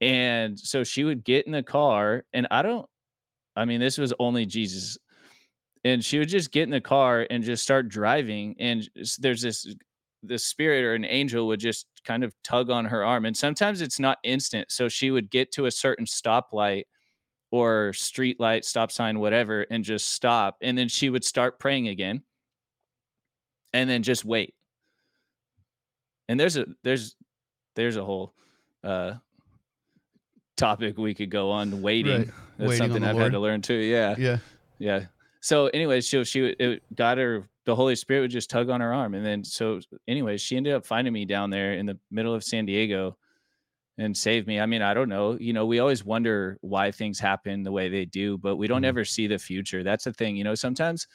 And 0.00 0.58
so 0.58 0.82
she 0.84 1.04
would 1.04 1.22
get 1.24 1.46
in 1.46 1.52
the 1.52 1.62
car 1.62 2.24
and 2.32 2.46
i 2.50 2.62
don't 2.62 2.86
i 3.56 3.64
mean 3.64 3.80
this 3.80 3.98
was 3.98 4.12
only 4.20 4.46
jesus 4.46 4.96
and 5.84 6.04
she 6.04 6.18
would 6.18 6.28
just 6.28 6.50
get 6.52 6.64
in 6.64 6.70
the 6.70 6.80
car 6.80 7.26
and 7.30 7.42
just 7.42 7.62
start 7.62 7.88
driving 7.88 8.54
and 8.58 8.88
there's 9.18 9.42
this 9.42 9.74
the 10.24 10.38
spirit 10.38 10.84
or 10.84 10.94
an 10.94 11.04
angel 11.04 11.46
would 11.46 11.60
just 11.60 11.86
kind 12.04 12.24
of 12.24 12.34
tug 12.42 12.70
on 12.70 12.84
her 12.84 13.04
arm 13.04 13.24
and 13.24 13.36
sometimes 13.36 13.80
it's 13.80 14.00
not 14.00 14.18
instant 14.24 14.70
so 14.70 14.88
she 14.88 15.10
would 15.10 15.30
get 15.30 15.52
to 15.52 15.66
a 15.66 15.70
certain 15.70 16.04
stoplight 16.04 16.82
or 17.52 17.92
street 17.92 18.40
light 18.40 18.64
stop 18.64 18.90
sign 18.90 19.20
whatever 19.20 19.62
and 19.70 19.84
just 19.84 20.12
stop 20.12 20.56
and 20.60 20.76
then 20.76 20.88
she 20.88 21.08
would 21.08 21.24
start 21.24 21.58
praying 21.60 21.86
again 21.88 22.20
and 23.72 23.88
then 23.88 24.02
just 24.02 24.24
wait 24.24 24.54
and 26.28 26.38
there's 26.40 26.56
a 26.56 26.66
there's 26.82 27.14
there's 27.76 27.96
a 27.96 28.04
whole 28.04 28.34
uh 28.82 29.12
topic 30.56 30.98
we 30.98 31.14
could 31.14 31.30
go 31.30 31.50
on 31.52 31.80
waiting 31.82 32.18
Right. 32.22 32.28
that's 32.58 32.68
Waiting 32.70 32.76
something 32.78 33.04
i've 33.04 33.14
Lord. 33.14 33.24
had 33.26 33.32
to 33.32 33.38
learn 33.38 33.62
too 33.62 33.74
yeah 33.74 34.16
Yeah. 34.18 34.38
yeah. 34.78 35.04
So, 35.40 35.68
anyways, 35.68 36.06
she 36.06 36.24
she 36.24 36.46
it 36.58 36.94
got 36.94 37.18
her. 37.18 37.48
The 37.64 37.76
Holy 37.76 37.96
Spirit 37.96 38.22
would 38.22 38.30
just 38.30 38.50
tug 38.50 38.70
on 38.70 38.80
her 38.80 38.92
arm, 38.92 39.14
and 39.14 39.24
then 39.24 39.44
so, 39.44 39.80
anyways, 40.08 40.40
she 40.40 40.56
ended 40.56 40.72
up 40.74 40.86
finding 40.86 41.12
me 41.12 41.24
down 41.26 41.50
there 41.50 41.74
in 41.74 41.86
the 41.86 41.98
middle 42.10 42.34
of 42.34 42.42
San 42.42 42.66
Diego, 42.66 43.16
and 43.98 44.16
saved 44.16 44.46
me. 44.48 44.60
I 44.60 44.66
mean, 44.66 44.82
I 44.82 44.94
don't 44.94 45.08
know. 45.10 45.38
You 45.38 45.52
know, 45.52 45.66
we 45.66 45.80
always 45.80 46.04
wonder 46.04 46.58
why 46.62 46.92
things 46.92 47.20
happen 47.20 47.62
the 47.64 47.72
way 47.72 47.88
they 47.88 48.04
do, 48.06 48.38
but 48.38 48.56
we 48.56 48.68
don't 48.68 48.84
Mhm. 48.84 48.86
ever 48.86 49.04
see 49.04 49.26
the 49.28 49.38
future. 49.38 49.82
That's 49.84 50.04
the 50.04 50.12
thing. 50.14 50.36
You 50.36 50.44
know, 50.44 50.54
sometimes 50.56 51.08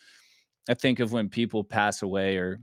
I 0.69 0.75
think 0.75 0.99
of 0.99 1.13
when 1.13 1.29
people 1.29 1.63
pass 1.63 2.01
away, 2.03 2.37
or 2.37 2.59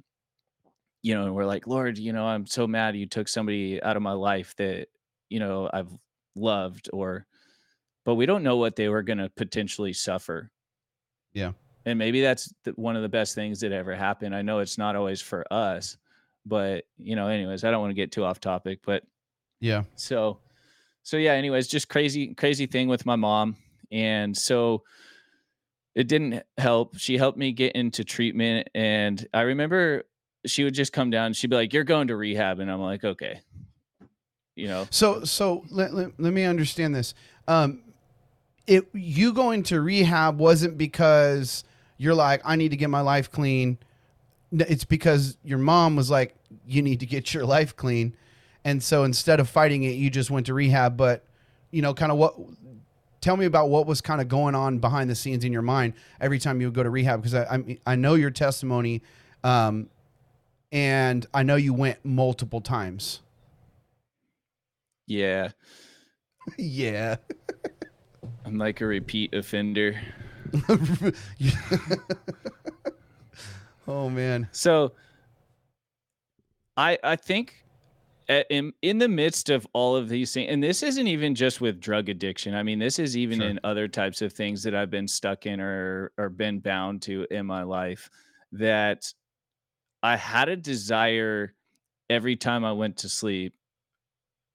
you 1.03 1.15
know, 1.15 1.25
and 1.25 1.35
we're 1.35 1.47
like, 1.47 1.67
Lord, 1.67 1.99
you 1.99 2.13
know, 2.13 2.27
I'm 2.27 2.47
so 2.47 2.67
mad 2.67 2.97
you 2.97 3.07
took 3.07 3.29
somebody 3.29 3.83
out 3.83 3.97
of 3.97 4.03
my 4.03 4.13
life 4.13 4.55
that 4.57 4.89
you 5.29 5.39
know 5.41 5.71
I've 5.73 5.91
loved, 6.35 6.91
or 6.93 7.27
but 8.05 8.17
we 8.17 8.27
don't 8.27 8.45
know 8.45 8.57
what 8.57 8.77
they 8.77 8.89
were 8.89 9.03
going 9.03 9.19
to 9.19 9.31
potentially 9.31 9.93
suffer 9.95 10.51
Yeah. 11.33 11.53
and 11.87 11.99
maybe 11.99 12.21
that's 12.21 12.53
the, 12.65 12.73
one 12.73 12.97
of 12.97 13.03
the 13.03 13.09
best 13.09 13.35
things 13.35 13.61
that 13.61 13.73
ever 13.73 13.95
happened. 13.95 14.35
I 14.35 14.43
know 14.43 14.59
it's 14.59 14.79
not 14.79 14.97
always 14.97 15.21
for 15.21 15.45
us, 15.53 15.97
but 16.47 16.85
you 16.99 17.17
know, 17.17 17.29
anyways, 17.29 17.65
I 17.65 17.71
don't 17.71 17.81
want 17.81 17.91
to 17.91 17.95
get 17.95 18.13
too 18.13 18.25
off 18.25 18.41
topic, 18.41 18.81
but 18.85 19.03
Yeah. 19.61 19.85
so 19.95 20.41
so 21.03 21.17
yeah, 21.17 21.33
anyways, 21.33 21.67
just 21.69 21.89
crazy 21.89 22.35
crazy 22.35 22.67
thing 22.67 22.89
with 22.89 23.07
my 23.07 23.17
mom. 23.17 23.57
And 23.93 24.37
so 24.37 24.83
it 25.95 26.07
didn't 26.09 26.43
help. 26.59 26.97
She 26.99 27.17
helped 27.17 27.39
me 27.39 27.53
get 27.53 27.73
into 27.73 28.05
treatment 28.05 28.69
and 28.75 29.27
I 29.35 29.43
remember 29.43 30.05
she 30.47 30.65
would 30.65 30.75
just 30.75 30.93
come 30.93 31.11
down, 31.11 31.33
she'd 31.35 31.51
be 31.51 31.57
like, 31.57 31.73
"You're 31.75 31.85
going 31.85 32.09
to 32.09 32.17
rehab." 32.17 32.61
And 32.61 32.71
I'm 32.71 32.81
like, 32.81 33.05
"Okay." 33.05 33.41
You 34.57 34.69
know. 34.69 34.87
So 34.91 35.25
so 35.25 35.65
let, 35.71 35.93
let, 35.95 36.19
let 36.19 36.33
me 36.33 36.45
understand 36.45 36.95
this. 36.95 37.15
Um 37.49 37.83
it 38.71 38.89
you 38.95 39.33
going 39.33 39.65
to 39.65 39.81
rehab 39.81 40.39
wasn't 40.39 40.79
because 40.79 41.65
you're 41.99 42.15
like 42.15 42.41
I 42.45 42.55
need 42.55 42.71
to 42.71 42.77
get 42.77 42.89
my 42.89 43.01
life 43.01 43.31
clean. 43.31 43.79
It's 44.53 44.85
because 44.85 45.37
your 45.43 45.59
mom 45.59 45.97
was 45.97 46.09
like 46.09 46.37
you 46.67 46.81
need 46.81 47.01
to 47.01 47.07
get 47.07 47.35
your 47.35 47.45
life 47.45 47.75
clean. 47.75 48.15
And 48.65 48.81
so 48.81 49.03
instead 49.05 49.41
of 49.41 49.49
fighting 49.49 49.83
it, 49.83 49.97
you 49.97 50.09
just 50.09 50.31
went 50.31 50.47
to 50.47 50.55
rehab, 50.55 50.97
but 50.97 51.25
you 51.73 51.83
know 51.83 51.93
kind 51.93 52.13
of 52.13 52.19
what 52.19 52.37
tell 53.21 53.37
me 53.37 53.45
about 53.45 53.71
what 53.71 53.87
was 53.87 54.01
kind 54.01 54.21
of 54.21 54.29
going 54.29 54.55
on 54.55 54.79
behind 54.79 55.11
the 55.11 55.15
scenes 55.17 55.45
in 55.45 55.53
your 55.53 55.63
mind 55.63 55.95
every 56.21 56.39
time 56.39 56.61
you 56.61 56.69
would 56.69 56.75
go 56.75 56.83
to 56.85 56.91
rehab 56.91 57.21
because 57.21 57.35
I, 57.35 57.57
I 57.57 57.79
I 57.87 57.97
know 57.97 58.15
your 58.15 58.31
testimony 58.31 59.03
um 59.43 59.89
and 60.71 61.27
I 61.35 61.43
know 61.43 61.57
you 61.57 61.75
went 61.75 61.99
multiple 62.05 62.61
times. 62.61 63.21
Yeah. 65.09 65.49
yeah. 66.57 67.17
I'm 68.45 68.59
like 68.59 68.81
a 68.81 68.87
repeat 68.87 69.35
offender. 69.35 70.01
oh 73.89 74.09
man. 74.11 74.49
So 74.53 74.93
I 76.77 76.99
I 77.03 77.17
think 77.17 77.65
in 78.49 78.73
in 78.83 78.99
the 78.99 79.09
midst 79.09 79.51
of 79.51 79.67
all 79.73 79.97
of 79.97 80.09
these 80.09 80.33
things, 80.33 80.51
and 80.51 80.63
this 80.63 80.83
isn't 80.83 81.07
even 81.07 81.35
just 81.35 81.61
with 81.61 81.81
drug 81.81 82.09
addiction. 82.09 82.55
I 82.55 82.63
mean, 82.63 82.79
this 82.79 82.99
is 82.99 83.17
even 83.17 83.41
Sure. 83.41 83.49
in 83.49 83.61
other 83.65 83.89
types 83.89 84.23
of 84.23 84.33
things 84.33 84.63
that 84.63 84.75
I've 84.75 84.91
been 84.91 85.09
stuck 85.09 85.47
in 85.47 85.61
or 85.61 86.13
or 86.17 86.29
been 86.29 86.61
bound 86.61 87.03
to 87.03 87.27
in 87.31 87.47
my 87.47 87.63
life. 87.65 88.09
That 88.53 89.13
I 90.03 90.17
had 90.17 90.49
a 90.49 90.57
desire 90.57 91.55
every 92.09 92.37
time 92.37 92.65
I 92.65 92.73
went 92.73 92.99
to 92.99 93.09
sleep. 93.09 93.55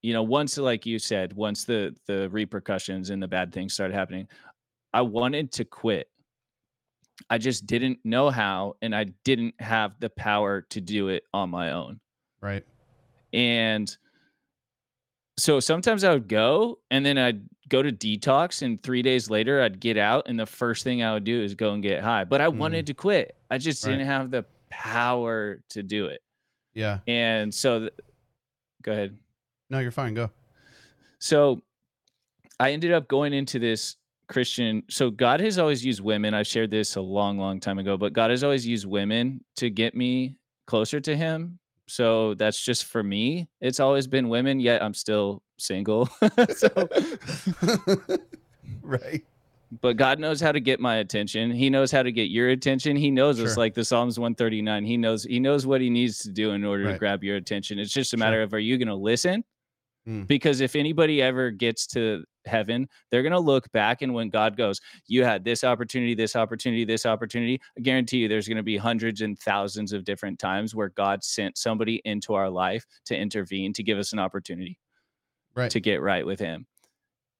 You 0.06 0.12
know, 0.12 0.22
once 0.22 0.56
like 0.56 0.86
you 0.86 1.00
said, 1.00 1.32
once 1.32 1.64
the 1.64 1.92
the 2.06 2.28
repercussions 2.30 3.10
and 3.10 3.20
the 3.20 3.26
bad 3.26 3.52
things 3.52 3.74
started 3.74 3.92
happening, 3.94 4.28
I 4.94 5.00
wanted 5.00 5.50
to 5.54 5.64
quit. 5.64 6.08
I 7.28 7.38
just 7.38 7.66
didn't 7.66 7.98
know 8.04 8.30
how, 8.30 8.76
and 8.82 8.94
I 8.94 9.06
didn't 9.24 9.60
have 9.60 9.98
the 9.98 10.08
power 10.10 10.60
to 10.70 10.80
do 10.80 11.08
it 11.08 11.24
on 11.34 11.50
my 11.50 11.72
own. 11.72 11.98
Right. 12.40 12.64
And 13.32 13.96
so 15.38 15.58
sometimes 15.58 16.04
I 16.04 16.12
would 16.12 16.28
go 16.28 16.78
and 16.92 17.04
then 17.04 17.18
I'd 17.18 17.42
go 17.68 17.82
to 17.82 17.90
detox, 17.90 18.62
and 18.62 18.80
three 18.80 19.02
days 19.02 19.28
later 19.28 19.60
I'd 19.60 19.80
get 19.80 19.96
out, 19.96 20.28
and 20.28 20.38
the 20.38 20.46
first 20.46 20.84
thing 20.84 21.02
I 21.02 21.14
would 21.14 21.24
do 21.24 21.42
is 21.42 21.56
go 21.56 21.72
and 21.72 21.82
get 21.82 22.04
high. 22.04 22.22
But 22.22 22.40
I 22.40 22.46
Mm. 22.46 22.58
wanted 22.58 22.86
to 22.86 22.94
quit. 22.94 23.34
I 23.50 23.58
just 23.58 23.84
Right. 23.84 23.90
didn't 23.90 24.06
have 24.06 24.30
the 24.30 24.44
power 24.70 25.64
to 25.70 25.82
do 25.82 26.06
it. 26.06 26.22
Yeah. 26.74 27.00
And 27.08 27.52
so, 27.52 27.80
th- 27.80 27.92
go 28.82 28.92
ahead. 28.92 29.18
No, 29.70 29.78
you're 29.80 29.90
fine. 29.90 30.14
Go. 30.14 30.30
So 31.18 31.62
I 32.60 32.72
ended 32.72 32.92
up 32.92 33.08
going 33.08 33.32
into 33.32 33.58
this 33.58 33.96
Christian. 34.28 34.82
So 34.88 35.10
God 35.10 35.40
has 35.40 35.58
always 35.58 35.84
used 35.84 36.00
women. 36.00 36.34
I've 36.34 36.46
shared 36.46 36.70
this 36.70 36.96
a 36.96 37.00
long, 37.00 37.38
long 37.38 37.60
time 37.60 37.78
ago, 37.78 37.96
but 37.96 38.12
God 38.12 38.30
has 38.30 38.42
always 38.44 38.66
used 38.66 38.86
women 38.86 39.44
to 39.56 39.70
get 39.70 39.94
me 39.94 40.36
closer 40.66 41.00
to 41.00 41.16
Him. 41.16 41.58
So 41.88 42.34
that's 42.34 42.60
just 42.60 42.86
for 42.86 43.02
me. 43.02 43.48
It's 43.60 43.78
always 43.78 44.06
been 44.08 44.28
women, 44.28 44.58
yet 44.58 44.82
I'm 44.82 44.94
still 44.94 45.42
single. 45.58 46.08
so, 46.56 46.68
right. 48.82 49.24
but 49.80 49.96
God 49.96 50.18
knows 50.18 50.40
how 50.40 50.50
to 50.50 50.58
get 50.60 50.80
my 50.80 50.96
attention. 50.96 51.52
He 51.52 51.70
knows 51.70 51.92
how 51.92 52.02
to 52.02 52.10
get 52.10 52.30
your 52.30 52.48
attention. 52.50 52.96
He 52.96 53.10
knows 53.12 53.36
Sure. 53.38 53.54
like 53.54 53.74
the 53.74 53.84
Psalms 53.84 54.18
139. 54.18 54.84
He 54.84 54.96
knows 54.96 55.22
He 55.24 55.38
knows 55.38 55.64
what 55.66 55.80
He 55.80 55.88
needs 55.90 56.18
to 56.20 56.30
do 56.30 56.50
in 56.52 56.64
order 56.64 56.90
to 56.92 56.98
grab 56.98 57.22
your 57.22 57.36
attention. 57.36 57.78
It's 57.78 57.92
just 57.92 58.12
a 58.12 58.16
Sure. 58.16 58.24
matter 58.26 58.42
of 58.42 58.52
are 58.54 58.58
you 58.58 58.78
going 58.78 58.88
to 58.88 58.94
listen? 58.96 59.44
Mm. 60.06 60.26
Because 60.26 60.60
if 60.60 60.76
anybody 60.76 61.20
ever 61.20 61.50
gets 61.50 61.86
to 61.88 62.24
heaven, 62.44 62.88
they're 63.10 63.22
going 63.22 63.32
to 63.32 63.40
look 63.40 63.70
back 63.72 64.02
and 64.02 64.14
when 64.14 64.30
God 64.30 64.56
goes, 64.56 64.80
You 65.08 65.24
had 65.24 65.44
this 65.44 65.64
opportunity, 65.64 66.14
this 66.14 66.36
opportunity, 66.36 66.84
this 66.84 67.04
opportunity. 67.06 67.60
I 67.76 67.80
guarantee 67.80 68.18
you 68.18 68.28
there's 68.28 68.46
going 68.48 68.56
to 68.56 68.62
be 68.62 68.76
hundreds 68.76 69.20
and 69.20 69.38
thousands 69.38 69.92
of 69.92 70.04
different 70.04 70.38
times 70.38 70.74
where 70.74 70.90
God 70.90 71.24
sent 71.24 71.58
somebody 71.58 72.00
into 72.04 72.34
our 72.34 72.48
life 72.48 72.84
to 73.06 73.16
intervene, 73.16 73.72
to 73.72 73.82
give 73.82 73.98
us 73.98 74.12
an 74.12 74.18
opportunity 74.20 74.78
Right. 75.54 75.70
to 75.70 75.80
get 75.80 76.02
right 76.02 76.24
with 76.24 76.38
Him. 76.38 76.66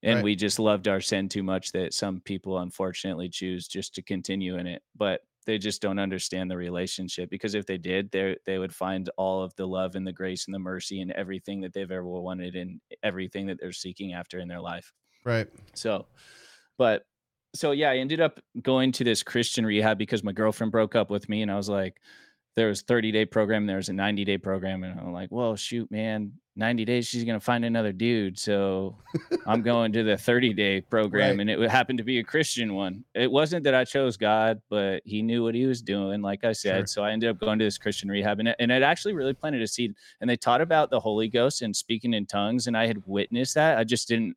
And 0.03 0.15
Right. 0.17 0.23
we 0.23 0.35
just 0.35 0.59
loved 0.59 0.87
our 0.87 1.01
sin 1.01 1.29
too 1.29 1.43
much 1.43 1.71
that 1.71 1.93
some 1.93 2.21
people 2.21 2.59
unfortunately 2.59 3.29
choose 3.29 3.67
just 3.67 3.95
to 3.95 4.01
continue 4.03 4.57
in 4.57 4.67
it. 4.67 4.83
But 4.95 5.21
they 5.47 5.57
just 5.57 5.81
don't 5.81 5.97
understand 5.97 6.51
the 6.51 6.57
relationship 6.57 7.29
because 7.29 7.55
if 7.55 7.65
they 7.65 7.77
did, 7.77 8.11
they 8.11 8.35
they 8.45 8.59
would 8.59 8.75
find 8.75 9.09
all 9.17 9.41
of 9.41 9.55
the 9.55 9.65
love 9.65 9.95
and 9.95 10.05
the 10.05 10.11
grace 10.11 10.45
and 10.45 10.53
the 10.53 10.59
mercy 10.59 11.01
and 11.01 11.11
everything 11.13 11.61
that 11.61 11.73
they've 11.73 11.89
ever 11.89 12.05
wanted 12.05 12.55
and 12.55 12.81
everything 13.01 13.47
that 13.47 13.57
they're 13.59 13.71
seeking 13.71 14.13
after 14.13 14.39
in 14.39 14.49
their 14.49 14.59
life. 14.59 14.91
Right. 15.23 15.47
So, 15.73 16.05
but 16.77 17.05
so 17.55 17.71
yeah, 17.71 17.89
I 17.89 17.95
ended 17.97 18.19
up 18.19 18.41
going 18.61 18.91
to 18.91 19.05
this 19.05 19.23
Christian 19.23 19.65
rehab 19.65 19.97
because 19.97 20.21
my 20.21 20.33
girlfriend 20.33 20.73
broke 20.73 20.95
up 20.95 21.09
with 21.09 21.29
me, 21.29 21.41
and 21.41 21.49
I 21.49 21.55
was 21.55 21.69
like, 21.69 22.01
there 22.57 22.67
was 22.67 22.81
30 22.81 23.11
day 23.11 23.23
program, 23.23 23.67
there 23.67 23.77
was 23.77 23.87
a 23.87 23.93
90 23.93 24.25
day 24.25 24.37
program, 24.39 24.83
and 24.83 24.99
I'm 24.99 25.13
like, 25.13 25.29
well, 25.31 25.55
shoot, 25.55 25.89
man, 25.91 26.33
90 26.55 26.85
days 26.85 27.05
she's 27.07 27.23
gonna 27.23 27.39
find 27.39 27.63
another 27.63 27.91
dude, 27.91 28.39
so 28.39 28.97
I'm 29.45 29.61
going 29.71 29.91
to 29.93 30.03
the 30.03 30.17
30 30.17 30.53
day 30.55 30.81
program, 30.81 31.33
Right. 31.33 31.39
and 31.41 31.49
it 31.51 31.59
would 31.59 31.69
happen 31.69 31.97
to 31.97 32.03
be 32.03 32.17
a 32.17 32.23
Christian 32.23 32.73
one. 32.73 33.03
It 33.13 33.31
wasn't 33.31 33.63
that 33.65 33.75
I 33.75 33.83
chose 33.85 34.17
God, 34.17 34.59
but 34.71 35.03
He 35.05 35.21
knew 35.21 35.43
what 35.43 35.53
He 35.53 35.67
was 35.67 35.83
doing, 35.83 36.23
like 36.23 36.43
I 36.43 36.51
said. 36.51 36.79
Sure. 36.79 36.87
So 36.87 37.03
I 37.03 37.11
ended 37.11 37.29
up 37.29 37.39
going 37.39 37.59
to 37.59 37.65
this 37.65 37.77
Christian 37.77 38.09
rehab, 38.09 38.39
and 38.39 38.47
it, 38.49 38.55
and 38.57 38.71
it 38.71 38.81
actually 38.81 39.13
really 39.13 39.33
planted 39.33 39.61
a 39.61 39.67
seed. 39.67 39.93
And 40.19 40.27
they 40.27 40.35
taught 40.35 40.59
about 40.61 40.89
the 40.89 40.99
Holy 40.99 41.27
Ghost 41.29 41.61
and 41.61 41.75
speaking 41.75 42.15
in 42.15 42.25
tongues, 42.25 42.65
and 42.65 42.75
I 42.75 42.87
had 42.87 43.03
witnessed 43.05 43.53
that. 43.53 43.77
I 43.77 43.83
just 43.83 44.07
didn't 44.07 44.35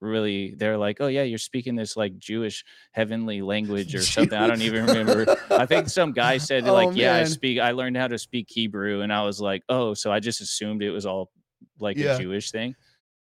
really 0.00 0.54
they're 0.56 0.78
like 0.78 0.96
oh 1.00 1.06
yeah 1.08 1.22
you're 1.22 1.38
speaking 1.38 1.76
this 1.76 1.96
like 1.96 2.18
jewish 2.18 2.64
heavenly 2.92 3.42
language 3.52 3.94
or 3.94 4.02
something. 4.02 4.38
I 4.38 4.46
don't 4.46 4.62
even 4.62 4.86
remember. 4.86 5.36
I 5.50 5.66
think 5.66 5.88
some 5.88 6.12
guy 6.12 6.38
said 6.48 6.66
Oh, 6.66 6.72
like 6.72 6.96
yeah 6.96 7.16
i 7.16 7.24
speak 7.24 7.60
i 7.60 7.72
learned 7.72 7.96
how 7.98 8.08
to 8.08 8.18
speak 8.18 8.46
hebrew 8.48 9.02
and 9.02 9.12
i 9.12 9.22
was 9.24 9.40
like 9.40 9.62
oh 9.68 9.92
so 9.94 10.10
i 10.10 10.18
just 10.20 10.40
assumed 10.40 10.82
it 10.82 10.90
was 10.90 11.04
all 11.06 11.30
like 11.78 11.96
Yeah. 11.98 12.16
a 12.16 12.18
jewish 12.18 12.50
thing 12.50 12.74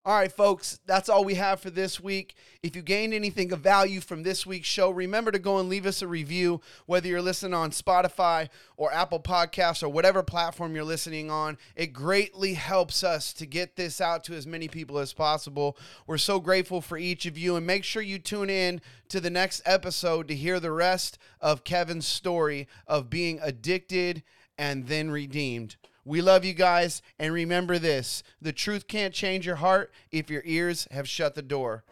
All 0.06 0.14
right, 0.14 0.30
folks, 0.30 0.80
that's 0.84 1.08
all 1.08 1.24
we 1.24 1.36
have 1.36 1.60
for 1.60 1.70
this 1.70 1.98
week. 1.98 2.34
If 2.62 2.76
you 2.76 2.82
gained 2.82 3.14
anything 3.14 3.50
of 3.52 3.60
value 3.60 4.02
from 4.02 4.22
this 4.22 4.44
week's 4.44 4.68
show, 4.68 4.90
remember 4.90 5.30
to 5.30 5.38
go 5.38 5.56
and 5.56 5.70
leave 5.70 5.86
us 5.86 6.02
a 6.02 6.06
review, 6.06 6.60
whether 6.84 7.08
you're 7.08 7.22
listening 7.22 7.54
on 7.54 7.70
Spotify 7.70 8.50
or 8.76 8.92
Apple 8.92 9.18
Podcasts 9.18 9.82
or 9.82 9.88
whatever 9.88 10.22
platform 10.22 10.74
you're 10.74 10.84
listening 10.84 11.30
on. 11.30 11.56
It 11.74 11.94
greatly 11.94 12.52
helps 12.52 13.02
us 13.02 13.32
to 13.32 13.46
get 13.46 13.76
this 13.76 13.98
out 13.98 14.24
to 14.24 14.34
as 14.34 14.46
many 14.46 14.68
people 14.68 14.98
as 14.98 15.14
possible. 15.14 15.74
We're 16.06 16.18
so 16.18 16.38
grateful 16.38 16.82
for 16.82 16.98
each 16.98 17.24
of 17.24 17.38
you, 17.38 17.56
and 17.56 17.66
make 17.66 17.82
sure 17.82 18.02
you 18.02 18.18
tune 18.18 18.50
in 18.50 18.82
to 19.08 19.20
the 19.20 19.30
next 19.30 19.62
episode 19.64 20.28
to 20.28 20.34
hear 20.34 20.60
the 20.60 20.70
rest 20.70 21.16
of 21.40 21.64
Kevin's 21.64 22.06
story 22.06 22.68
of 22.86 23.08
being 23.08 23.40
addicted 23.42 24.22
and 24.58 24.86
then 24.86 25.10
redeemed. 25.10 25.76
We 26.04 26.20
love 26.20 26.44
you 26.44 26.52
guys, 26.52 27.00
and 27.18 27.32
remember 27.32 27.78
this 27.78 28.22
the 28.40 28.52
truth 28.52 28.86
can't 28.86 29.14
change 29.14 29.46
your 29.46 29.56
heart 29.56 29.92
if 30.10 30.28
your 30.30 30.42
ears 30.44 30.86
have 30.90 31.08
shut 31.08 31.34
the 31.34 31.42
door. 31.42 31.84